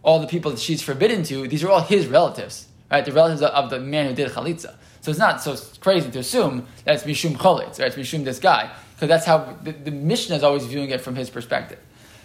all 0.03 0.19
the 0.19 0.27
people 0.27 0.51
that 0.51 0.60
she's 0.60 0.81
forbidden 0.81 1.24
to, 1.24 1.48
these 1.48 1.63
are 1.63 1.69
all 1.69 1.81
his 1.81 2.07
relatives, 2.07 2.67
right? 2.89 3.03
The 3.03 3.12
relatives 3.12 3.41
of, 3.41 3.69
the 3.69 3.79
man 3.79 4.07
who 4.07 4.13
did 4.13 4.29
chalitza. 4.31 4.75
So 5.01 5.12
it's 5.12 5.19
not 5.19 5.41
so 5.41 5.55
crazy 5.81 6.10
to 6.12 6.19
assume 6.19 6.65
that 6.86 6.96
it's 6.96 7.03
mishum 7.03 7.36
choletz, 7.36 7.79
right? 7.79 7.88
It's 7.88 7.96
mishum 7.96 8.24
this 8.24 8.39
guy, 8.39 8.72
because 8.96 9.10
that's 9.10 9.25
how 9.25 9.57
the, 9.63 9.72
the 9.72 9.91
is 10.13 10.43
always 10.43 10.65
viewing 10.65 10.89
it 10.91 11.01
from 11.01 11.15
his 11.15 11.29
perspective, 11.29 11.79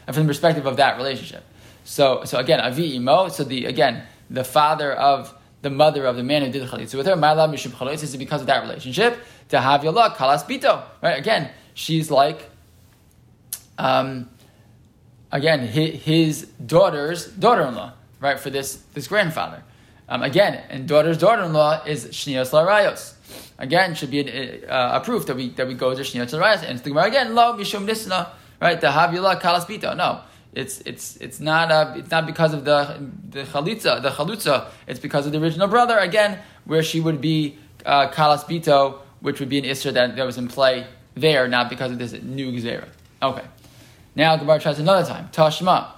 and 0.06 0.14
from 0.14 0.24
the 0.24 0.28
perspective 0.28 0.66
of 0.66 0.76
that 0.76 0.96
relationship. 0.96 1.44
So, 1.84 2.24
so 2.24 2.38
again, 2.38 2.60
avi 2.60 2.96
imo. 2.96 3.28
So 3.28 3.44
the 3.44 3.66
again, 3.66 4.04
the 4.30 4.44
father 4.44 4.92
of 4.92 5.34
the 5.62 5.70
mother 5.70 6.04
of 6.06 6.16
the 6.16 6.22
man 6.22 6.42
who 6.42 6.50
did 6.50 6.62
the 6.62 6.66
chalitza 6.66 6.96
with 6.96 7.06
her, 7.06 7.14
Ma'ala 7.14 7.48
Mishum 7.48 7.70
Chalitza, 7.70 8.02
is 8.02 8.16
because 8.16 8.40
of 8.40 8.48
that 8.48 8.62
relationship. 8.62 9.18
To 9.50 9.60
have 9.60 9.84
luck, 9.84 10.16
Kalas 10.16 10.44
Bito. 10.44 10.82
Right? 11.00 11.18
Again, 11.18 11.50
she's 11.74 12.10
like, 12.10 12.50
um, 13.78 14.28
again, 15.30 15.60
his, 15.60 16.02
his 16.02 16.42
daughter's 16.64 17.26
daughter 17.26 17.62
in 17.62 17.74
law, 17.74 17.92
right, 18.20 18.38
for 18.38 18.50
this, 18.50 18.76
this 18.94 19.06
grandfather. 19.06 19.62
Um, 20.08 20.22
again, 20.22 20.62
and 20.68 20.88
daughter's 20.88 21.16
daughter 21.18 21.44
in 21.44 21.52
law 21.52 21.82
is 21.84 22.06
Shnios 22.06 22.50
Larayos. 22.50 23.14
Again, 23.58 23.94
should 23.94 24.10
be 24.10 24.20
a, 24.20 24.66
uh, 24.66 24.98
a, 24.98 25.04
proof 25.04 25.26
that 25.26 25.36
we, 25.36 25.50
that 25.50 25.68
we 25.68 25.74
go 25.74 25.94
to 25.94 26.00
Shnios 26.00 26.36
Larayos. 26.36 26.64
And 26.68 26.78
the 26.80 26.90
Gemara 26.90 27.06
again, 27.06 27.34
Lo 27.34 27.56
Mishum 27.56 27.86
Nisna, 27.86 28.30
right, 28.60 28.82
your 29.12 29.22
luck, 29.22 29.40
Kalas 29.40 29.64
Bito. 29.64 29.96
No. 29.96 30.22
It's 30.54 30.80
it's 30.80 31.16
it's 31.16 31.40
not 31.40 31.70
a, 31.70 31.98
it's 31.98 32.10
not 32.10 32.26
because 32.26 32.52
of 32.52 32.64
the 32.64 33.08
the 33.30 33.44
chalitza 33.44 34.02
the 34.02 34.10
chalutza. 34.10 34.68
It's 34.86 35.00
because 35.00 35.24
of 35.26 35.32
the 35.32 35.40
original 35.40 35.66
brother 35.66 35.96
again, 35.98 36.38
where 36.66 36.82
she 36.82 37.00
would 37.00 37.20
be 37.20 37.56
uh, 37.86 38.08
kalas 38.08 38.44
bito, 38.44 38.98
which 39.20 39.40
would 39.40 39.48
be 39.48 39.58
an 39.58 39.64
isra 39.64 39.94
that, 39.94 40.16
that 40.16 40.26
was 40.26 40.36
in 40.36 40.48
play 40.48 40.86
there, 41.14 41.48
not 41.48 41.70
because 41.70 41.92
of 41.92 41.98
this 41.98 42.12
new 42.12 42.52
gzera. 42.52 42.88
Okay, 43.22 43.44
now 44.14 44.36
Gemara 44.36 44.60
tries 44.60 44.78
another 44.78 45.08
time. 45.08 45.30
Tashma 45.32 45.92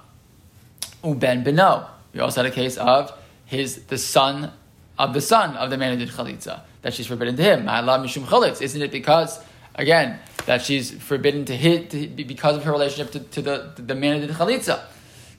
uben 1.02 1.44
beno. 1.44 1.88
We 2.12 2.20
also 2.20 2.42
had 2.42 2.52
a 2.52 2.54
case 2.54 2.76
of 2.76 3.12
his 3.46 3.84
the 3.87 3.99
son 3.99 4.52
of 4.99 5.14
the 5.14 5.21
son 5.21 5.56
of 5.56 5.71
the 5.71 5.76
man 5.76 5.99
who 5.99 6.04
did 6.04 6.14
chalitza 6.14 6.60
that 6.82 6.95
she's 6.95 7.08
forbidden 7.08 7.34
to 7.36 7.43
him. 7.43 7.69
Isn't 7.69 8.82
it 8.82 8.93
because 8.93 9.40
again 9.75 10.21
that 10.47 10.63
she's 10.63 10.91
forbidden 10.91 11.45
to 11.47 11.57
hit 11.57 11.91
to, 11.91 12.07
because 12.07 12.57
of 12.57 12.65
her 12.65 12.73
relationship 12.73 13.13
to, 13.13 13.21
to 13.21 13.43
the, 13.43 13.73
to 13.76 13.83
the 13.83 13.95
man 13.95 14.23
of 14.23 14.28
the 14.28 14.35
chalitza. 14.35 14.83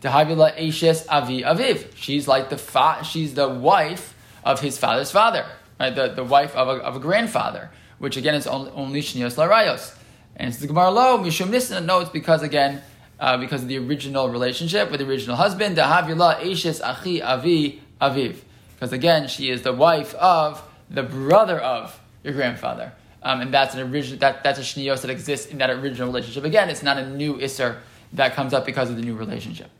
To 0.01 0.09
Havila 0.09 0.57
Eshes 0.57 1.05
Avi 1.09 1.41
Aviv. 1.41 1.95
She's 1.95 2.27
like 2.27 2.49
the 2.49 2.57
fa- 2.57 3.03
she's 3.03 3.33
the 3.33 3.47
wife 3.47 4.15
of 4.43 4.59
his 4.59 4.77
father's 4.77 5.11
father, 5.11 5.45
right? 5.79 5.95
The, 5.95 6.09
the 6.09 6.23
wife 6.23 6.55
of 6.55 6.67
a, 6.67 6.81
of 6.81 6.95
a 6.95 6.99
grandfather, 6.99 7.71
which 7.97 8.17
again 8.17 8.35
is 8.35 8.45
only, 8.45 9.01
Shnios 9.01 9.35
Larayos. 9.35 9.95
And 10.35 10.49
it's 10.49 10.59
the 10.59 10.67
Gemara 10.67 10.91
Lo, 10.91 11.17
Mishum 11.17 11.49
Nisna. 11.49 11.83
No, 11.83 12.01
it's 12.01 12.09
because 12.09 12.43
again, 12.43 12.81
uh, 13.19 13.37
because 13.37 13.63
of 13.63 13.69
the 13.69 13.77
original 13.77 14.29
relationship 14.29 14.91
with 14.91 14.99
the 14.99 15.07
original 15.07 15.37
husband. 15.37 15.77
The 15.77 15.83
havila 15.83 16.41
Eshes 16.41 16.81
Achi 16.81 17.21
Avi 17.21 17.81
Aviv. 18.01 18.37
Because 18.75 18.91
again, 18.91 19.27
she 19.27 19.49
is 19.49 19.61
the 19.61 19.73
wife 19.73 20.13
of 20.15 20.61
the 20.89 21.03
brother 21.03 21.57
of 21.57 21.99
your 22.23 22.33
grandfather. 22.33 22.91
Um, 23.25 23.41
and 23.41 23.51
that's 23.51 23.73
an 23.73 23.81
original 23.91 24.19
that, 24.19 24.43
that's 24.43 24.59
a 24.59 24.61
shniyos 24.61 25.01
that 25.01 25.09
exists 25.09 25.47
in 25.47 25.57
that 25.57 25.71
original 25.71 26.07
relationship. 26.07 26.43
Again, 26.43 26.69
it's 26.69 26.83
not 26.83 26.99
a 26.99 27.09
new 27.09 27.37
isser 27.37 27.79
that 28.13 28.35
comes 28.35 28.53
up 28.53 28.67
because 28.67 28.91
of 28.91 28.97
the 28.97 29.01
new 29.01 29.15
relationship. 29.15 29.71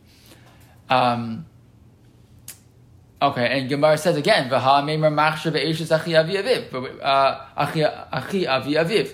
Um, 0.90 1.46
okay, 3.22 3.60
and 3.60 3.70
Gemara 3.70 4.00
says 4.00 4.18
again, 4.18 4.50
"V'ha 4.50 4.84
meimer 4.84 5.14
machshav 5.14 5.54
ve'eshes 5.54 5.92
achi 5.96 6.16
avi 6.16 6.34
aviv, 6.34 7.04
uh, 7.04 7.46
achi 7.56 8.48
avi 8.48 8.74
aviv." 8.74 9.14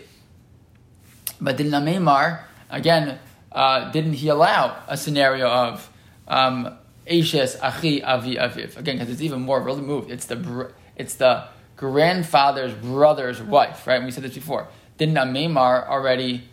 But 1.41 1.57
didn't 1.57 1.73
Meimar 1.83 2.43
again? 2.69 3.19
Uh, 3.51 3.91
didn't 3.91 4.13
he 4.13 4.29
allow 4.29 4.81
a 4.87 4.95
scenario 4.95 5.49
of 5.49 5.89
um, 6.29 6.77
Eshes 7.05 7.59
achi 7.61 8.01
avi 8.01 8.35
aviv 8.35 8.77
again? 8.77 8.95
Because 8.95 9.11
it's 9.11 9.21
even 9.21 9.41
more 9.41 9.61
removed. 9.61 10.09
It's 10.09 10.27
the 10.27 10.71
it's 10.95 11.15
the 11.15 11.47
grandfather's 11.81 12.73
brother's 12.75 13.41
wife, 13.41 13.87
right? 13.87 13.95
And 13.95 14.05
we 14.05 14.11
said 14.11 14.23
this 14.23 14.35
before. 14.35 14.67
Didn't 14.97 15.15
Amemar 15.15 15.89
already 15.89 16.43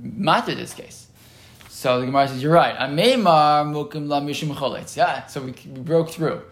matter 0.00 0.54
this 0.54 0.72
case? 0.72 1.08
So 1.68 1.98
the 1.98 2.06
Gemara 2.06 2.28
says, 2.28 2.40
you're 2.40 2.52
right. 2.52 2.76
Amemar 2.76 3.66
mukim 3.66 4.06
la 4.06 4.20
mishum 4.20 4.54
choletz. 4.54 4.96
Yeah, 4.96 5.26
so 5.26 5.42
we, 5.42 5.50
we 5.66 5.80
broke 5.80 6.10
through. 6.10 6.42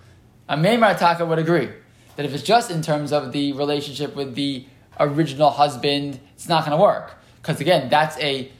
Amemar 0.50 0.98
Taka 0.98 1.24
would 1.24 1.38
agree 1.38 1.68
that 2.16 2.26
if 2.26 2.34
it's 2.34 2.42
just 2.42 2.68
in 2.68 2.82
terms 2.82 3.12
of 3.12 3.30
the 3.30 3.52
relationship 3.52 4.16
with 4.16 4.34
the 4.34 4.66
original 4.98 5.50
husband, 5.50 6.18
it's 6.34 6.48
not 6.48 6.66
going 6.66 6.76
to 6.76 6.82
work. 6.82 7.14
Because 7.40 7.60
again, 7.60 7.88
that's 7.88 8.18
a 8.18 8.50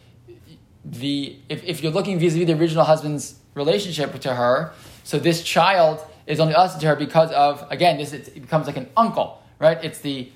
the 0.85 1.37
if, 1.48 1.64
if 1.64 1.83
you're 1.83 1.90
looking 1.90 2.20
vis-a-vis 2.20 2.46
the 2.46 2.52
original 2.52 2.85
husband's 2.85 3.35
relationship 3.55 4.16
to 4.20 4.33
her, 4.33 4.72
so 5.02 5.18
this 5.18 5.42
child 5.42 6.00
is 6.29 6.38
only 6.38 6.55
us 6.55 6.79
to 6.79 6.87
her 6.87 6.94
because 6.94 7.33
of 7.33 7.66
again, 7.68 7.98
this 7.98 8.12
it 8.12 8.35
becomes 8.35 8.68
like 8.68 8.76
an 8.76 8.88
uncle 8.96 9.42
right? 9.59 9.83
It's 9.85 9.99
the 10.01 10.31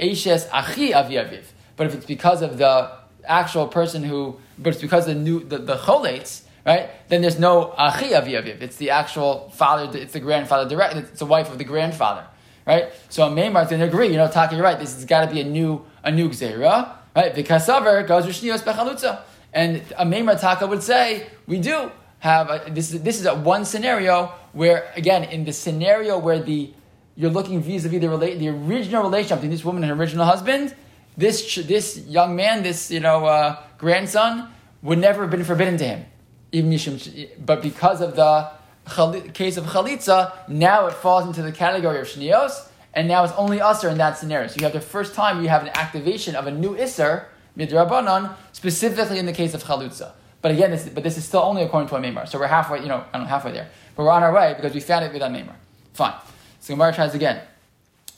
Eishes 0.00 0.48
Achi 0.52 0.94
Avi 0.94 1.14
Aviv. 1.14 1.44
But 1.76 1.86
if 1.86 1.94
it's 1.94 2.06
because 2.06 2.42
of 2.42 2.58
the 2.58 2.90
actual 3.24 3.68
person 3.68 4.02
who, 4.02 4.38
but 4.58 4.72
it's 4.72 4.82
because 4.82 5.06
of 5.08 5.14
the 5.14 5.20
new 5.20 5.44
the, 5.44 5.58
the 5.58 5.76
cholates, 5.76 6.42
right? 6.66 6.90
Then 7.08 7.22
there's 7.22 7.38
no 7.38 7.74
Achi 7.78 8.14
Avi 8.14 8.32
Aviv. 8.32 8.60
It's 8.60 8.76
the 8.76 8.90
actual 8.90 9.50
father. 9.50 9.96
It's 9.96 10.12
the 10.12 10.20
grandfather 10.20 10.68
direct. 10.68 10.96
It's 10.96 11.18
the 11.18 11.26
wife 11.26 11.50
of 11.50 11.58
the 11.58 11.64
grandfather, 11.64 12.26
right? 12.66 12.92
So 13.08 13.28
Amemar 13.28 13.68
didn't 13.68 13.88
agree. 13.88 14.08
You 14.08 14.16
know, 14.16 14.28
Taka, 14.28 14.54
you're 14.54 14.64
right. 14.64 14.78
This 14.78 14.94
has 14.94 15.04
got 15.04 15.28
to 15.28 15.34
be 15.34 15.40
a 15.40 15.44
new 15.44 15.84
a 16.02 16.10
new 16.10 16.28
gzera, 16.28 16.96
right? 17.14 17.34
V'kasaver 17.34 18.06
goes 18.06 18.26
rishnios 18.26 18.62
bechalutza, 18.62 19.22
and 19.52 19.82
Amemar 19.90 20.40
Taka 20.40 20.66
would 20.66 20.82
say 20.82 21.28
we 21.46 21.60
do 21.60 21.90
have 22.20 22.50
a, 22.50 22.70
this. 22.70 22.92
Is, 22.92 23.02
this 23.02 23.20
is 23.20 23.26
a 23.26 23.34
one 23.34 23.64
scenario 23.64 24.32
where 24.52 24.90
again 24.96 25.24
in 25.24 25.44
the 25.44 25.52
scenario 25.52 26.18
where 26.18 26.40
the 26.40 26.72
you're 27.18 27.30
looking 27.32 27.60
vis-a-vis 27.60 28.00
the, 28.00 28.08
relate, 28.08 28.38
the 28.38 28.48
original 28.48 29.02
relationship 29.02 29.38
between 29.38 29.50
this 29.50 29.64
woman 29.64 29.82
and 29.82 29.90
her 29.90 29.98
original 29.98 30.24
husband, 30.24 30.72
this, 31.16 31.56
this 31.56 31.98
young 32.06 32.36
man, 32.36 32.62
this 32.62 32.92
you 32.92 33.00
know, 33.00 33.26
uh, 33.26 33.60
grandson, 33.76 34.48
would 34.82 35.00
never 35.00 35.22
have 35.22 35.30
been 35.32 35.42
forbidden 35.42 35.76
to 35.78 35.84
him. 35.84 36.06
But 37.44 37.60
because 37.60 38.00
of 38.00 38.14
the 38.14 38.52
case 39.34 39.56
of 39.56 39.64
chalitza, 39.64 40.48
now 40.48 40.86
it 40.86 40.94
falls 40.94 41.26
into 41.26 41.42
the 41.42 41.50
category 41.50 41.98
of 41.98 42.06
shnios, 42.06 42.68
and 42.94 43.08
now 43.08 43.24
it's 43.24 43.32
only 43.32 43.58
usr 43.58 43.90
in 43.90 43.98
that 43.98 44.16
scenario. 44.16 44.46
So 44.46 44.54
you 44.60 44.64
have 44.64 44.72
the 44.72 44.80
first 44.80 45.14
time 45.14 45.42
you 45.42 45.48
have 45.48 45.62
an 45.62 45.70
activation 45.74 46.36
of 46.36 46.46
a 46.46 46.52
new 46.52 46.76
isser, 46.76 47.24
midrabanan, 47.56 48.32
specifically 48.52 49.18
in 49.18 49.26
the 49.26 49.32
case 49.32 49.54
of 49.54 49.64
chalitza. 49.64 50.12
But 50.40 50.52
again, 50.52 50.70
this, 50.70 50.88
but 50.88 51.02
this 51.02 51.18
is 51.18 51.24
still 51.24 51.42
only 51.42 51.62
according 51.62 51.88
to 51.88 51.96
Amemar. 51.96 52.28
So 52.28 52.38
we're 52.38 52.46
halfway, 52.46 52.80
you 52.80 52.86
know, 52.86 53.04
I 53.12 53.18
don't 53.18 53.22
know, 53.22 53.28
halfway 53.28 53.50
there. 53.50 53.68
But 53.96 54.04
we're 54.04 54.12
on 54.12 54.22
our 54.22 54.32
way 54.32 54.54
because 54.54 54.72
we 54.72 54.78
found 54.78 55.04
it 55.04 55.12
with 55.12 55.20
Amemar. 55.20 55.56
Fine. 55.94 56.14
So 56.68 56.74
Gemara 56.74 56.92
tries 56.92 57.14
again. 57.14 57.40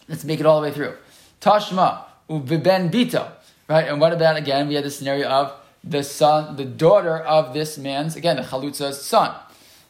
Let's 0.09 0.25
make 0.25 0.41
it 0.41 0.45
all 0.45 0.61
the 0.61 0.67
way 0.67 0.75
through. 0.75 0.95
Tashma 1.41 2.03
uviben 2.29 2.91
bito. 2.91 3.31
Right, 3.69 3.87
and 3.87 4.01
what 4.01 4.13
about 4.13 4.37
again? 4.37 4.67
We 4.67 4.75
had 4.75 4.83
the 4.83 4.91
scenario 4.91 5.29
of 5.29 5.53
the 5.85 6.03
son, 6.03 6.57
the 6.57 6.65
daughter 6.65 7.17
of 7.17 7.55
this 7.55 7.79
man's 7.79 8.17
again 8.17 8.35
the 8.35 8.43
chalutza's 8.43 9.01
son. 9.03 9.33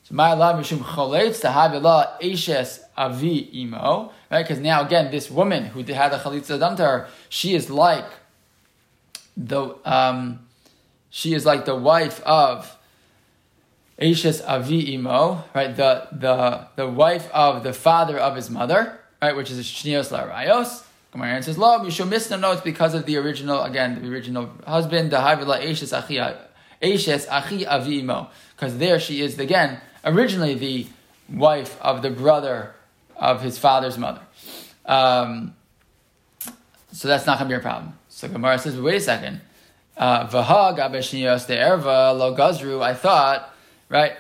So 0.03 0.14
my 0.14 0.35
love 0.35 0.62
mishum 0.62 0.81
choletz 0.81 1.40
tahavilah 1.40 2.20
eshes 2.20 2.81
avi 2.99 3.62
imo. 3.62 4.12
Right, 4.31 4.42
because 4.42 4.59
now 4.59 4.85
again 4.85 5.11
this 5.11 5.31
woman 5.31 5.64
who 5.64 5.83
had 5.94 6.12
the 6.12 6.18
chalitza 6.18 6.59
done 6.59 6.77
to 6.77 6.85
her, 6.85 7.09
she 7.31 7.55
is 7.55 7.70
like 7.70 8.05
the 9.38 9.75
um, 9.87 10.46
she 11.09 11.33
is 11.33 11.46
like 11.46 11.64
the 11.64 11.77
wife 11.77 12.20
of 12.25 12.77
Ashes 14.01 14.41
Avi 14.41 14.95
Imo, 14.95 15.45
right? 15.55 15.77
The, 15.77 16.09
the, 16.13 16.67
the 16.77 16.89
wife 16.89 17.31
of 17.33 17.63
the 17.63 17.73
father 17.73 18.19
of 18.19 18.37
his 18.37 18.49
mother, 18.49 18.99
right? 19.21 19.37
Which 19.37 19.51
is 19.51 19.65
Shnios 19.67 20.11
Larayos. 20.11 20.85
Gemara 21.13 21.31
answers, 21.31 21.59
Lo, 21.59 21.79
Mishum 21.81 22.09
Misna, 22.09 22.41
no, 22.41 22.53
it's 22.53 22.63
because 22.63 22.95
of 22.95 23.05
the 23.05 23.17
original, 23.17 23.63
again, 23.63 24.01
the 24.01 24.09
original 24.09 24.49
husband, 24.67 25.11
the 25.11 25.17
Havila 25.17 25.69
Ashes 25.69 25.93
Achi, 25.93 26.19
Ashes 26.19 27.27
Achi 27.29 27.67
Avi 27.67 27.99
Imo. 27.99 28.31
Because 28.55 28.79
there 28.79 29.01
she 29.01 29.21
is, 29.21 29.39
again, 29.39 29.81
originally 30.05 30.55
the 30.55 30.87
wife 31.29 31.81
of 31.81 32.03
the 32.03 32.11
brother 32.11 32.75
of 33.17 33.43
his 33.43 33.59
father's 33.59 33.99
mother. 33.99 34.23
Um, 34.87 35.55
so 36.93 37.09
that's 37.09 37.27
not 37.27 37.39
going 37.39 37.51
to 37.51 37.57
be 37.57 37.59
a 37.59 37.63
problem. 37.63 37.99
So 38.09 38.29
Gemara 38.29 38.59
says, 38.59 38.81
wait 38.81 38.97
a 38.97 39.01
second. 39.01 39.41
Uh, 39.97 40.27
Vahag 40.29 40.79
abeshniyos 40.79 41.47
de 41.47 41.57
erva 41.57 42.17
lo 42.17 42.35
gazru. 42.35 42.83
I 42.83 42.95
thought, 42.95 43.50
right? 43.90 44.16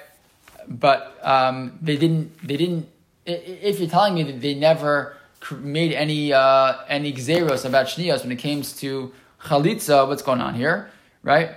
But 0.68 1.18
um, 1.22 1.78
they 1.80 1.96
didn't. 1.96 2.46
They 2.46 2.58
didn't. 2.58 2.86
If 3.24 3.80
you're 3.80 3.88
telling 3.88 4.14
me 4.14 4.24
that 4.24 4.42
they 4.42 4.54
never 4.54 5.16
made 5.50 5.94
any 5.94 6.34
uh, 6.34 6.74
any 6.88 7.14
xeros 7.14 7.64
about 7.64 7.86
shniyos 7.86 8.22
when 8.22 8.32
it 8.32 8.36
comes 8.36 8.74
to 8.80 9.12
chalitza, 9.44 10.06
what's 10.06 10.22
going 10.22 10.42
on 10.42 10.54
here, 10.54 10.90
right? 11.22 11.52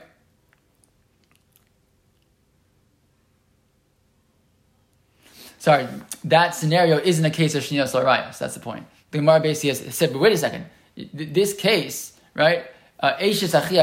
Sorry, 5.59 5.87
that 6.25 6.55
scenario 6.55 6.97
isn't 6.97 7.25
a 7.25 7.29
case 7.29 7.55
of 7.55 7.63
shniyos 7.63 7.93
larayos. 7.93 8.37
That's 8.37 8.53
the 8.53 8.61
point. 8.61 8.85
The 9.11 9.19
Gemara 9.19 9.41
basically 9.41 9.91
said, 9.91 10.11
but 10.11 10.19
wait 10.19 10.33
a 10.33 10.37
second. 10.37 10.65
This 11.13 11.53
case, 11.53 12.13
right? 12.33 12.65
Eishes 13.03 13.53
Achi 13.53 13.77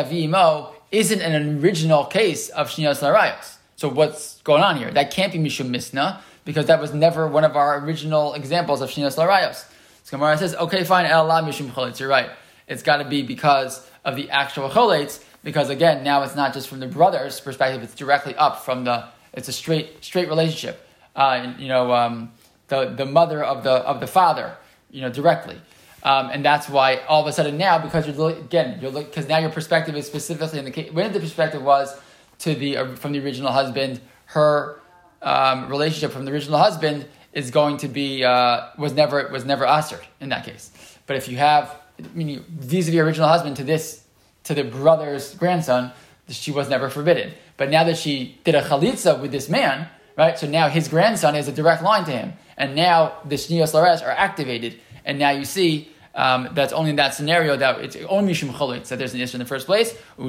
isn't 0.91 1.21
an 1.21 1.63
original 1.63 2.05
case 2.07 2.49
of 2.49 2.69
Shniyas 2.69 3.01
Larayos. 3.01 3.59
So 3.81 3.89
what's 3.89 4.43
going 4.43 4.63
on 4.63 4.77
here? 4.77 4.91
That 4.91 5.11
can't 5.11 5.33
be 5.33 5.39
Mishum 5.39 5.71
Misna 5.71 6.21
because 6.45 6.67
that 6.67 6.83
was 6.83 6.93
never 6.93 7.27
one 7.27 7.45
of 7.45 7.57
our 7.57 7.83
original 7.83 8.35
examples 8.35 8.83
of 8.83 8.91
Shniyas 8.91 9.17
Larayos. 9.17 9.65
So 10.05 10.19
Gemara 10.19 10.37
says, 10.37 10.55
okay, 10.55 10.85
fine, 10.85 11.07
El 11.07 11.25
La 11.25 11.41
Mishum 11.41 11.71
Cholitz. 11.71 11.99
You're 11.99 12.11
right. 12.11 12.29
It's 12.69 12.83
got 12.83 12.99
to 12.99 13.07
be 13.07 13.23
because 13.23 13.91
of 14.05 14.17
the 14.17 14.29
actual 14.29 14.69
Cholitz 14.69 15.25
because 15.43 15.71
again, 15.71 16.05
now 16.05 16.23
it's 16.25 16.37
not 16.37 16.53
just 16.53 16.69
from 16.69 16.81
the 16.81 16.89
brother's 16.89 17.41
perspective; 17.41 17.83
it's 17.83 17.95
directly 17.95 18.37
up 18.37 18.67
from 18.67 18.85
the. 18.85 19.07
It's 19.33 19.49
a 19.49 19.53
straight 19.53 20.05
straight 20.05 20.29
relationship. 20.29 20.87
Uh, 21.17 21.55
you 21.59 21.69
know, 21.69 21.91
um, 21.91 22.33
the 22.69 22.85
the 22.85 23.07
mother 23.07 23.43
of 23.43 23.65
the 23.65 23.73
of 23.73 24.01
the 24.01 24.07
father. 24.07 24.59
You 24.91 25.01
know, 25.01 25.11
directly. 25.11 25.59
Um, 26.03 26.29
and 26.29 26.45
that's 26.45 26.69
why 26.69 26.97
all 27.09 27.23
of 27.23 27.29
a 27.29 27.33
sudden 27.33 27.57
now, 27.57 27.79
because 27.79 28.07
you're 28.07 28.31
again, 28.33 28.79
you're 28.83 28.93
because 28.93 29.27
now 29.27 29.39
your 29.39 29.49
perspective 29.49 29.97
is 29.97 30.07
specifically 30.07 30.59
in 30.59 30.67
the 30.67 30.71
case. 30.71 30.93
When 30.93 31.15
the 31.15 31.21
perspective 31.21 31.63
was 31.63 31.99
to 32.41 32.55
the 32.55 32.77
uh, 32.77 32.95
from 32.97 33.13
the 33.13 33.21
original 33.21 33.53
husband, 33.53 34.01
her 34.27 34.81
um, 35.23 35.69
relationship 35.69 36.13
from 36.13 36.25
the 36.25 36.33
original 36.33 36.59
husband 36.59 37.07
is 37.33 37.51
going 37.51 37.77
to 37.79 37.89
be 37.89 38.25
uh, 38.25 38.69
was 38.79 38.93
never 38.93 39.29
was 39.29 39.45
never 39.45 39.67
ushered 39.67 40.07
in 40.21 40.29
that 40.31 40.45
case. 40.45 40.71
But 41.07 41.17
if 41.17 41.29
you 41.29 41.37
have 41.37 41.77
I 41.99 42.09
mean, 42.15 42.45
vis-a-vis 42.49 42.99
original 42.99 43.29
husband 43.29 43.57
to 43.57 43.65
this 43.65 44.05
to 44.45 44.55
the 44.55 44.65
brother's 44.65 45.35
grandson, 45.35 45.93
she 46.29 46.51
was 46.51 46.69
never 46.69 46.89
forbidden. 46.89 47.33
But 47.57 47.71
now 47.71 47.85
that 47.85 47.99
she 47.99 48.39
did 48.45 48.55
a 48.55 48.63
chalitza 48.63 49.21
with 49.21 49.33
this 49.33 49.49
man, 49.49 49.89
right? 50.17 50.39
So 50.39 50.47
now 50.47 50.69
his 50.69 50.89
grandson 50.89 51.35
is 51.35 51.47
a 51.47 51.53
direct 51.53 51.83
line 51.83 52.05
to 52.05 52.11
him, 52.11 52.33
and 52.57 52.75
now 52.75 53.19
the 53.25 53.37
shniyos 53.37 53.75
lares 53.75 54.03
are 54.03 54.11
activated 54.11 54.81
and 55.05 55.19
now 55.19 55.31
you 55.31 55.45
see 55.45 55.89
um, 56.15 56.49
that's 56.53 56.73
only 56.73 56.91
in 56.91 56.97
that 56.97 57.15
scenario 57.15 57.57
that 57.57 57.81
it's 57.81 57.97
only 58.09 58.33
mishum 58.33 58.51
cholitz 58.53 58.89
that 58.89 58.99
there's 58.99 59.15
an 59.15 59.21
issue 59.21 59.37
in 59.37 59.39
the 59.39 59.47
first 59.47 59.67
place. 59.67 59.95
So 60.17 60.25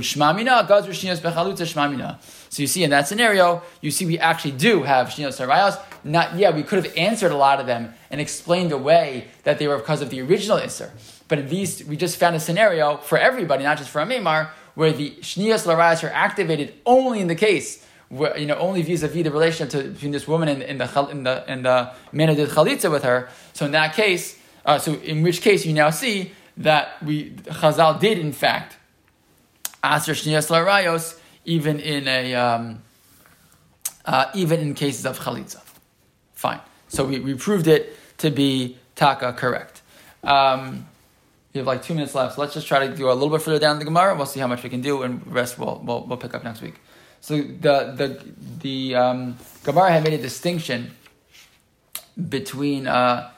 you 2.62 2.68
see 2.68 2.84
in 2.84 2.90
that 2.92 3.08
scenario, 3.08 3.64
you 3.82 3.92
see 3.92 4.06
we 4.06 4.20
actually 4.20 4.52
do 4.52 4.84
have 4.84 5.08
shniyos 5.08 5.44
sarayos. 5.44 5.82
Not 6.04 6.36
yeah, 6.36 6.52
we 6.52 6.64
could 6.64 6.84
have 6.84 6.94
answered 6.96 7.32
a 7.32 7.38
lot 7.38 7.60
of 7.60 7.66
them 7.66 7.94
and 8.10 8.22
explained 8.22 8.72
away 8.72 9.28
that 9.44 9.58
they 9.60 9.68
were 9.68 9.78
because 9.78 10.02
of 10.02 10.10
the 10.10 10.22
original 10.22 10.58
isser. 10.58 10.92
But 11.28 11.40
at 11.40 11.50
least 11.50 11.86
we 11.86 11.98
just 11.98 12.18
found 12.18 12.36
a 12.36 12.40
scenario 12.40 12.98
for 12.98 13.18
everybody, 13.18 13.64
not 13.64 13.78
just 13.78 13.90
for 13.90 14.02
Amemar, 14.02 14.50
where 14.76 14.92
the 14.92 15.12
shniyos 15.22 15.66
larayos 15.66 16.04
are 16.04 16.14
activated 16.14 16.76
only 16.86 17.20
in 17.22 17.28
the 17.28 17.36
case 17.36 17.86
where, 18.10 18.38
you 18.38 18.46
know, 18.46 18.56
only 18.56 18.82
vis-a-vis 18.82 19.24
the 19.24 19.32
relationship 19.32 19.70
to, 19.70 19.90
between 19.90 20.12
this 20.12 20.28
woman 20.28 20.50
and, 20.50 20.62
and 20.62 20.82
the 20.82 21.02
and 21.08 21.26
the 21.26 21.50
and 21.50 21.66
the 21.66 21.94
man 22.12 22.28
who 22.28 22.36
did 22.36 22.50
chalitza 22.50 22.92
with 22.92 23.04
her. 23.04 23.30
So 23.54 23.66
in 23.66 23.72
that 23.72 23.96
case 23.96 24.38
uh, 24.66 24.78
so 24.78 24.94
in 24.94 25.22
which 25.22 25.42
case 25.42 25.66
you 25.66 25.74
now 25.74 25.90
see 25.90 26.32
that 26.58 27.02
we 27.04 27.32
Chazal 27.32 28.00
did 28.00 28.18
in 28.18 28.32
fact 28.32 28.78
aser 29.84 30.14
shniyas 30.14 30.50
larayos 30.50 31.20
even 31.46 31.80
in 31.80 32.08
a 32.08 32.36
um, 32.36 32.82
uh, 34.06 34.26
even 34.34 34.60
in 34.60 34.74
cases 34.74 35.06
of 35.06 35.20
chalitza. 35.20 35.62
Fine. 36.34 36.60
So 36.88 37.06
we, 37.06 37.20
we 37.20 37.34
proved 37.36 37.68
it 37.68 37.96
to 38.20 38.30
be 38.30 38.78
taka 38.96 39.34
correct. 39.34 39.82
Um, 40.24 40.88
we 41.54 41.60
have 41.60 41.68
like 41.68 41.84
two 41.84 41.94
minutes 41.94 42.16
left. 42.16 42.36
So 42.36 42.42
let's 42.42 42.54
just 42.54 42.68
try 42.68 42.88
to 42.88 42.96
do 42.96 43.12
a 43.12 43.14
little 43.14 43.30
bit 43.30 43.42
further 43.42 43.60
down 43.60 43.80
the 43.80 43.86
Gemara. 43.86 44.16
We'll 44.16 44.26
see 44.26 44.40
how 44.40 44.48
much 44.48 44.64
we 44.64 44.70
can 44.70 44.82
do, 44.82 45.04
and 45.04 45.26
rest 45.28 45.60
we'll, 45.60 45.82
we'll, 45.84 46.06
we'll 46.06 46.18
pick 46.18 46.34
up 46.34 46.44
next 46.44 46.62
week. 46.62 46.76
So 47.20 47.38
the 47.38 47.94
the 47.96 48.26
the 48.60 48.96
um, 48.96 49.38
Gemara 49.64 49.92
had 49.92 50.04
made 50.04 50.14
a 50.14 50.22
distinction 50.22 50.92
between 52.30 52.88
uh, 52.88 53.32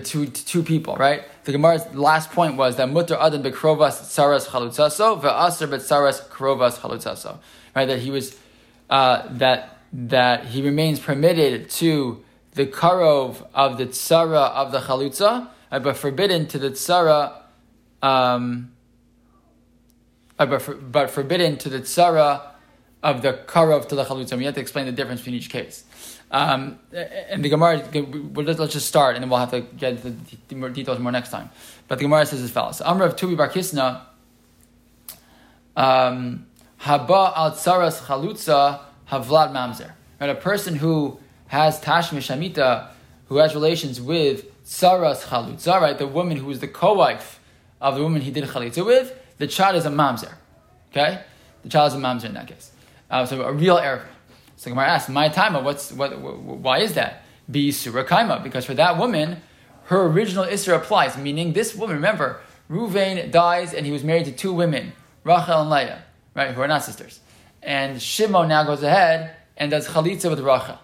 between 0.00 0.30
two 0.30 0.62
people, 0.62 0.94
right? 0.96 1.22
The 1.44 1.52
Gemara's 1.52 1.86
last 1.94 2.30
point 2.30 2.56
was 2.56 2.76
that 2.76 2.90
mutter 2.90 3.16
adam 3.18 3.42
bekrovas 3.42 3.96
saras 4.02 4.46
chalutzaso 4.46 5.20
ve'aser 5.20 5.68
betsaras 5.68 6.28
krovas 6.28 6.78
chalutzaso, 6.78 7.38
right? 7.74 7.86
That 7.86 8.00
he 8.00 8.10
was 8.10 8.36
uh, 8.90 9.22
that 9.30 9.78
that 9.92 10.46
he 10.46 10.62
remains 10.62 11.00
permitted 11.00 11.70
to 11.70 12.22
the 12.52 12.66
karov 12.66 13.46
of 13.54 13.78
the 13.78 13.86
tsara 13.86 14.50
of 14.50 14.72
the 14.72 14.80
chalutza, 14.80 15.48
right, 15.72 15.82
but 15.82 15.96
forbidden 15.96 16.46
to 16.48 16.58
the 16.58 16.70
tsara, 16.70 17.32
um, 18.02 18.72
uh, 20.38 20.46
but, 20.46 20.60
for, 20.60 20.74
but 20.74 21.10
forbidden 21.10 21.56
to 21.56 21.68
the 21.68 21.80
tsara 21.80 22.42
of 23.02 23.22
the 23.22 23.32
karov 23.46 23.88
to 23.88 23.94
the 23.94 24.04
chalutza. 24.04 24.36
We 24.36 24.44
have 24.44 24.54
to 24.54 24.60
explain 24.60 24.86
the 24.86 24.92
difference 24.92 25.20
between 25.20 25.36
each 25.36 25.50
case. 25.50 25.84
Um, 26.30 26.78
and 26.92 27.44
the 27.44 27.48
Gemara, 27.48 27.88
let's 28.34 28.72
just 28.72 28.88
start, 28.88 29.14
and 29.14 29.22
then 29.22 29.30
we'll 29.30 29.38
have 29.38 29.52
to 29.52 29.60
get 29.60 30.02
the 30.02 30.10
details 30.70 30.98
more 30.98 31.12
next 31.12 31.30
time. 31.30 31.50
But 31.86 31.98
the 31.98 32.04
Gemara 32.04 32.26
says 32.26 32.42
as 32.42 32.50
follows: 32.50 32.80
Amr 32.80 33.04
of 33.04 33.16
Tubi 33.16 33.36
Bar 33.36 33.48
Kisna, 33.48 34.02
um, 35.76 36.46
Haba 36.80 37.32
al 37.36 37.52
tsaras 37.52 38.00
chalutza 38.02 38.80
havlad 39.08 39.52
mamzer. 39.52 39.92
Right, 40.20 40.30
a 40.30 40.34
person 40.34 40.76
who 40.76 41.18
has 41.48 41.80
tashmish 41.80 42.34
hamita, 42.34 42.88
who 43.28 43.36
has 43.36 43.54
relations 43.54 44.00
with 44.00 44.64
tsaras 44.64 45.22
chalutza, 45.24 45.80
right, 45.80 45.96
the 45.96 46.06
woman 46.06 46.38
who 46.38 46.50
is 46.50 46.60
the 46.60 46.68
co-wife 46.68 47.40
of 47.80 47.94
the 47.96 48.02
woman 48.02 48.22
he 48.22 48.30
did 48.30 48.44
chalitza 48.44 48.84
with, 48.84 49.16
the 49.38 49.46
child 49.46 49.76
is 49.76 49.86
a 49.86 49.90
mamzer. 49.90 50.34
Okay, 50.90 51.22
the 51.62 51.68
child 51.68 51.92
is 51.92 51.94
a 51.94 52.00
mamzer 52.00 52.24
in 52.24 52.34
that 52.34 52.48
case. 52.48 52.72
Uh, 53.10 53.24
so 53.24 53.42
a 53.42 53.52
real 53.52 53.78
error. 53.78 54.06
So 54.56 54.70
Gemara 54.70 54.88
asks, 54.88 55.08
"My 55.08 55.28
time, 55.28 55.62
what's 55.62 55.92
what? 55.92 56.18
Why 56.18 56.78
is 56.78 56.94
that? 56.94 57.22
Be 57.50 57.70
surakaima 57.70 58.42
because 58.42 58.64
for 58.64 58.74
that 58.74 58.98
woman, 58.98 59.42
her 59.84 60.06
original 60.06 60.44
isra 60.44 60.76
applies. 60.76 61.16
Meaning, 61.16 61.52
this 61.52 61.74
woman, 61.74 61.96
remember, 61.96 62.40
Ruvain 62.70 63.30
dies 63.30 63.72
and 63.74 63.86
he 63.86 63.92
was 63.92 64.02
married 64.02 64.24
to 64.24 64.32
two 64.32 64.52
women, 64.52 64.92
Rachel 65.24 65.60
and 65.60 65.70
Leah, 65.70 66.02
right, 66.34 66.52
who 66.52 66.60
are 66.60 66.68
not 66.68 66.82
sisters. 66.82 67.20
And 67.62 68.00
Shimon 68.00 68.48
now 68.48 68.64
goes 68.64 68.82
ahead 68.82 69.36
and 69.56 69.70
does 69.70 69.88
chalitza 69.88 70.30
with 70.30 70.40
Rachel. 70.40 70.78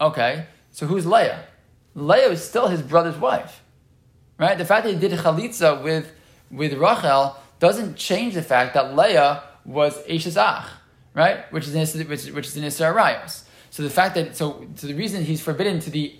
Okay, 0.00 0.46
so 0.70 0.86
who's 0.86 1.06
Leah? 1.06 1.44
Leah 1.94 2.30
is 2.30 2.44
still 2.44 2.68
his 2.68 2.82
brother's 2.82 3.16
wife, 3.16 3.62
right? 4.38 4.56
The 4.56 4.64
fact 4.64 4.84
that 4.84 4.92
he 4.92 4.98
did 4.98 5.12
chalitza 5.18 5.82
with 5.82 6.12
with 6.50 6.74
Rachel 6.74 7.36
doesn't 7.58 7.96
change 7.96 8.34
the 8.34 8.42
fact 8.42 8.74
that 8.74 8.94
Leah 8.94 9.42
was 9.64 9.98
Eshes 10.04 10.36
Ach 10.36 10.68
right? 11.18 11.52
Which 11.52 11.66
is 11.66 11.94
which, 11.94 12.26
which 12.26 12.46
is 12.46 12.56
in 12.56 12.62
Isra. 12.62 13.42
So 13.70 13.82
the 13.82 13.90
fact 13.90 14.14
that 14.14 14.36
so, 14.36 14.64
so 14.76 14.86
the 14.86 14.94
reason 14.94 15.24
he's 15.24 15.42
forbidden 15.42 15.80
to 15.80 15.90
the 15.90 16.14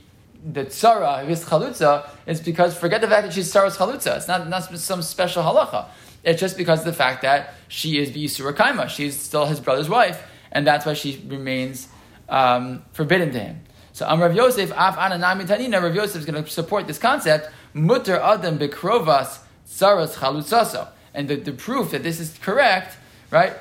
the 0.45 0.65
tzara 0.67 1.27
his 1.27 1.45
chalutza 1.45 2.09
is 2.27 2.41
because 2.41 2.77
forget 2.77 3.01
the 3.01 3.09
fact 3.09 3.27
that 3.27 3.33
she's 3.33 3.53
tzara's 3.53 3.77
chalutza. 3.77 4.17
It's 4.17 4.29
not 4.29 4.49
not 4.49 4.65
some 4.79 5.03
special 5.03 5.45
halacha. 5.45 5.87
It's 6.25 6.41
just 6.41 6.57
because 6.57 6.81
of 6.81 6.87
the 6.87 6.93
fact 6.93 7.23
that 7.23 7.55
she 7.69 7.99
is 7.99 8.11
Yisura 8.11 8.53
Kaima. 8.53 8.89
She's 8.89 9.17
still 9.17 9.47
his 9.47 9.61
brother's 9.61 9.89
wife, 9.89 10.21
and 10.51 10.67
that's 10.67 10.85
why 10.85 10.95
she 10.95 11.25
remains 11.29 11.87
um, 12.29 12.83
forbidden 12.93 13.31
to 13.33 13.39
him. 13.39 13.61
So 13.93 14.05
Am 14.07 14.21
Rav 14.21 14.35
Yosef 14.35 14.71
Af 14.73 14.97
Ananami 14.97 15.47
Tanina. 15.47 15.81
Rav 15.81 15.95
Yosef 15.95 16.17
is 16.17 16.25
going 16.25 16.43
to 16.43 16.51
support 16.51 16.89
this 16.89 16.99
concept. 16.99 17.51
Mutter 17.73 18.17
Adam 18.17 18.59
Bekrovas 18.59 19.39
Tzaras 19.69 20.15
Chalutzaso, 20.15 20.89
and 21.15 21.29
the, 21.29 21.37
the 21.37 21.53
proof 21.53 21.93
that 21.93 22.03
this 22.03 22.19
is 22.19 22.37
correct, 22.39 22.97
right? 23.31 23.55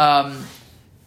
Um, 0.00 0.46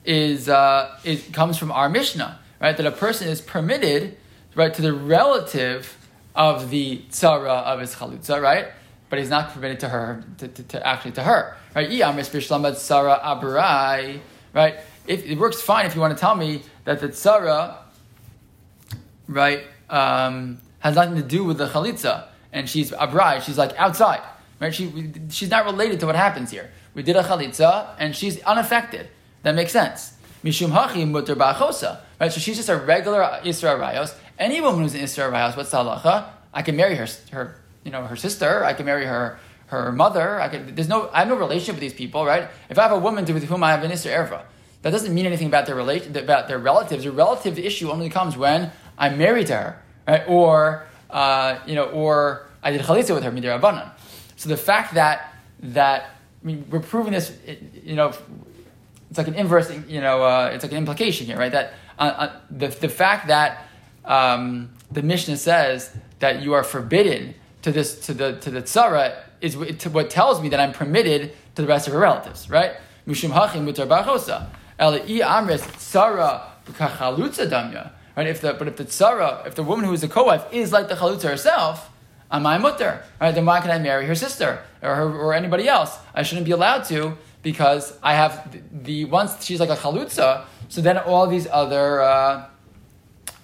is 0.06 0.48
uh, 0.48 1.00
it 1.04 1.34
comes 1.34 1.58
from 1.58 1.72
our 1.72 1.90
Mishnah, 1.90 2.40
right? 2.62 2.78
That 2.78 2.86
a 2.86 2.92
person 2.92 3.28
is 3.28 3.42
permitted, 3.42 4.18
right, 4.56 4.72
to 4.72 4.82
the 4.84 4.94
relative 4.94 5.98
of 6.36 6.70
the 6.70 7.02
tzara 7.10 7.64
of 7.64 7.80
his 7.80 7.96
chalutza, 7.96 8.40
right? 8.40 8.68
But 9.10 9.18
he's 9.18 9.32
not 9.32 9.52
permitted 9.52 9.80
to 9.82 9.90
her, 9.90 10.24
to, 10.38 10.48
to, 10.48 10.64
to, 10.64 10.88
actually 10.88 11.14
to 11.14 11.24
her, 11.24 11.58
right? 11.76 11.90
Sarah 12.78 13.20
Abrai, 13.24 14.20
right? 14.54 14.76
If 15.08 15.26
it 15.26 15.40
works 15.40 15.62
fine 15.62 15.88
if 15.88 15.96
you 15.96 16.02
want 16.02 16.16
to 16.16 16.22
tell 16.22 16.36
me 16.36 16.62
that 16.86 17.00
the 17.00 17.10
tzara, 17.10 17.78
right, 19.28 19.64
um, 19.90 20.60
has 20.80 20.96
nothing 20.96 21.16
to 21.16 21.24
do 21.24 21.44
with 21.44 21.58
the 21.58 21.68
chalitza, 21.68 22.28
and 22.52 22.70
she's 22.70 22.92
abrai, 22.92 23.42
she's 23.42 23.58
like 23.58 23.74
outside, 23.78 24.22
right? 24.60 24.74
She, 24.74 25.12
she's 25.30 25.50
not 25.50 25.66
related 25.66 26.00
to 26.02 26.06
what 26.06 26.16
happens 26.16 26.52
here. 26.52 26.70
We 26.94 27.04
did 27.04 27.16
a 27.16 27.24
chalitza, 27.24 27.96
and 27.98 28.16
she's 28.16 28.42
unaffected. 28.44 29.10
That 29.44 29.56
makes 29.56 29.72
sense. 29.72 30.14
Mishum 30.44 30.72
hachi 30.72 31.10
mutter 31.10 31.36
ba'achosa, 31.36 32.02
right? 32.20 32.32
So 32.32 32.40
she's 32.40 32.58
just 32.58 32.70
a 32.70 32.78
regular 32.78 33.22
Isra 33.44 33.80
Rayos. 33.80 34.16
Any 34.38 34.62
woman 34.62 34.82
who's 34.82 34.94
an 34.94 35.02
Isra 35.02 35.32
Rayos, 35.32 35.56
what's 35.56 35.72
the 35.72 35.78
halacha? 35.78 36.30
I 36.54 36.62
can 36.62 36.76
marry 36.76 36.96
her, 36.96 37.08
her, 37.32 37.56
you 37.84 37.92
know, 37.92 38.06
her 38.06 38.16
sister. 38.16 38.64
I 38.64 38.74
can 38.74 38.86
marry 38.86 39.06
her, 39.06 39.40
her 39.68 39.92
mother. 39.92 40.40
I 40.40 40.50
can. 40.50 40.76
There's 40.76 40.88
no. 40.88 41.10
I 41.14 41.20
have 41.20 41.28
no 41.28 41.36
relationship 41.36 41.76
with 41.76 41.82
these 41.82 41.94
people, 41.94 42.26
right? 42.26 42.48
If 42.70 42.78
I 42.78 42.84
have 42.84 42.92
a 42.92 43.00
woman 43.00 43.26
with 43.26 43.44
whom 43.46 43.64
I 43.64 43.72
have 43.72 43.84
an 43.84 43.92
Isra 43.92 44.28
Erva, 44.28 44.44
that 44.84 44.92
doesn't 44.92 45.14
mean 45.14 45.26
anything 45.26 45.48
about 45.48 45.66
their 45.66 45.76
relation, 45.76 46.16
about 46.16 46.48
their 46.48 46.60
relatives. 46.60 47.06
The 47.06 47.12
relative 47.12 47.58
issue 47.58 47.90
only 47.90 48.10
comes 48.10 48.38
when 48.38 48.72
I'm 48.98 49.18
married 49.18 49.48
to 49.48 49.56
her, 49.56 49.82
right? 50.08 50.24
Or 50.28 50.86
uh, 51.10 51.60
you 51.66 51.76
know, 51.76 51.86
or 51.86 52.48
I 52.62 52.72
did 52.72 52.82
chalitza 52.82 53.16
with 53.16 53.24
her, 53.24 53.32
midir. 53.32 53.92
So 54.36 54.50
the 54.50 54.58
fact 54.58 54.96
that 54.96 55.34
that 55.62 56.13
I 56.44 56.46
mean, 56.46 56.66
we're 56.70 56.82
proving 56.82 57.14
this, 57.14 57.32
you 57.84 57.96
know, 57.96 58.14
it's 59.10 59.18
like 59.18 59.28
an 59.28 59.36
inverse, 59.36 59.72
you 59.88 60.02
know, 60.02 60.24
uh, 60.24 60.52
it's 60.54 60.64
like 60.64 60.72
an 60.72 60.78
implication 60.78 61.26
here, 61.26 61.38
right? 61.38 61.52
That 61.52 61.74
uh, 61.98 62.02
uh, 62.02 62.40
the 62.50 62.68
the 62.68 62.90
fact 62.90 63.28
that 63.28 63.68
um, 64.04 64.72
the 64.92 65.04
Mishnah 65.04 65.38
says 65.38 65.96
that 66.20 66.42
you 66.42 66.54
are 66.54 66.64
forbidden 66.64 67.36
to 67.62 67.72
this 67.72 68.06
to 68.08 68.14
the 68.14 68.40
to 68.40 68.52
the 68.52 68.62
tzara 68.62 69.24
is 69.40 69.56
what 69.56 70.10
tells 70.10 70.42
me 70.42 70.50
that 70.50 70.60
I'm 70.60 70.74
permitted 70.74 71.34
to 71.56 71.62
the 71.62 71.68
rest 71.68 71.88
of 71.88 71.94
her 71.94 72.00
relatives, 72.00 72.50
right? 72.50 72.72
Mishum 73.08 73.32
hachim 73.32 73.66
mutar 73.66 73.88
bachosa. 73.88 74.50
amres 74.80 75.62
tzara 75.62 76.42
damya. 76.68 77.92
Right? 78.16 78.28
If 78.28 78.42
the 78.42 78.54
but 78.54 78.68
if 78.68 78.78
the 78.78 78.86
tzara, 78.86 79.48
if 79.48 79.56
the 79.56 79.64
woman 79.64 79.86
who 79.86 79.94
is 79.94 80.02
the 80.02 80.08
co-wife 80.08 80.46
is 80.52 80.72
like 80.72 80.88
the 80.88 80.96
chalutza 80.96 81.30
herself, 81.30 81.90
am 82.34 82.46
I 82.46 82.58
mutter? 82.58 83.04
Right? 83.22 83.34
Then 83.34 83.46
why 83.46 83.62
can 83.62 83.72
I 83.72 83.80
marry 83.80 84.06
her 84.08 84.16
sister 84.16 84.62
or 84.82 84.96
her, 84.96 85.16
or 85.16 85.34
anybody 85.34 85.68
else? 85.68 85.98
I 86.14 86.24
shouldn't 86.24 86.46
be 86.46 86.52
allowed 86.52 86.84
to 86.86 87.18
because 87.44 87.98
I 88.02 88.16
have 88.16 88.52
the, 88.52 88.62
the 88.72 89.06
once 89.06 89.46
she's 89.46 89.60
like 89.60 89.70
a 89.70 89.76
chalutza, 89.76 90.46
so 90.68 90.82
then 90.82 90.98
all 90.98 91.28
these 91.28 91.48
other 91.48 92.02
uh, 92.02 92.48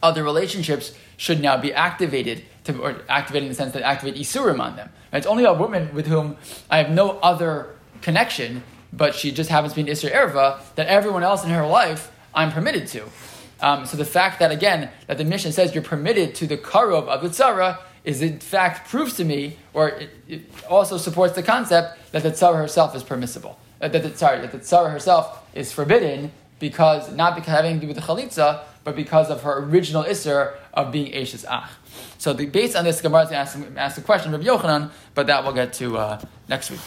other 0.01 0.23
relationships 0.23 0.93
should 1.17 1.39
now 1.39 1.57
be 1.57 1.71
activated 1.73 2.43
to 2.63 2.81
or 2.81 2.95
activated 3.07 3.43
in 3.43 3.49
the 3.49 3.55
sense 3.55 3.73
that 3.73 3.83
activate 3.83 4.15
isurim 4.15 4.59
on 4.59 4.75
them. 4.75 4.89
It's 5.13 5.27
only 5.27 5.45
a 5.45 5.53
woman 5.53 5.93
with 5.93 6.07
whom 6.07 6.37
I 6.69 6.77
have 6.77 6.89
no 6.89 7.19
other 7.19 7.75
connection, 8.01 8.63
but 8.91 9.15
she 9.15 9.31
just 9.31 9.49
happens 9.49 9.73
to 9.73 9.83
be 9.83 9.89
an 9.89 9.95
Isra 9.95 10.11
Erva, 10.11 10.59
that 10.75 10.87
everyone 10.87 11.23
else 11.23 11.43
in 11.43 11.49
her 11.49 11.65
life 11.65 12.11
I'm 12.33 12.51
permitted 12.51 12.87
to. 12.87 13.03
Um, 13.61 13.85
so 13.85 13.97
the 13.97 14.05
fact 14.05 14.39
that 14.39 14.51
again 14.51 14.89
that 15.07 15.17
the 15.17 15.25
mission 15.25 15.51
says 15.51 15.73
you're 15.73 15.83
permitted 15.83 16.33
to 16.35 16.47
the 16.47 16.57
karov 16.57 17.07
of 17.07 17.21
the 17.21 17.27
tzara 17.27 17.79
is 18.03 18.21
in 18.21 18.39
fact 18.39 18.89
proves 18.89 19.15
to 19.15 19.25
me, 19.25 19.57
or 19.73 19.89
it, 19.89 20.09
it 20.27 20.41
also 20.69 20.97
supports 20.97 21.35
the 21.35 21.43
concept 21.43 21.97
that 22.11 22.23
the 22.23 22.31
tzara 22.31 22.55
herself 22.55 22.95
is 22.95 23.03
permissible. 23.03 23.59
Uh, 23.81 23.87
that 23.87 24.03
the, 24.03 24.15
sorry, 24.15 24.41
that 24.41 24.51
the 24.51 24.59
tzara 24.59 24.91
herself 24.91 25.45
is 25.53 25.71
forbidden 25.71 26.31
because 26.59 27.13
not 27.13 27.35
because 27.35 27.53
having 27.53 27.75
to 27.75 27.81
do 27.81 27.87
with 27.87 27.95
the 27.95 28.01
chalitza, 28.01 28.61
but 28.83 28.95
because 28.95 29.29
of 29.29 29.43
her 29.43 29.59
original 29.59 30.03
isser 30.03 30.55
of 30.73 30.91
being 30.91 31.11
Eshes 31.11 31.45
Ach. 31.49 31.69
So 32.17 32.33
the, 32.33 32.45
based 32.45 32.75
on 32.75 32.83
this, 32.83 33.01
Gemara 33.01 33.23
is 33.23 33.29
going 33.29 33.73
to 33.73 33.79
ask, 33.79 33.97
a 33.97 34.01
question 34.01 34.33
of 34.33 34.41
Yochanan, 34.41 34.91
but 35.13 35.27
that 35.27 35.43
we'll 35.43 35.53
get 35.53 35.73
to 35.73 35.97
uh, 35.97 36.21
next 36.47 36.71
week. 36.71 36.81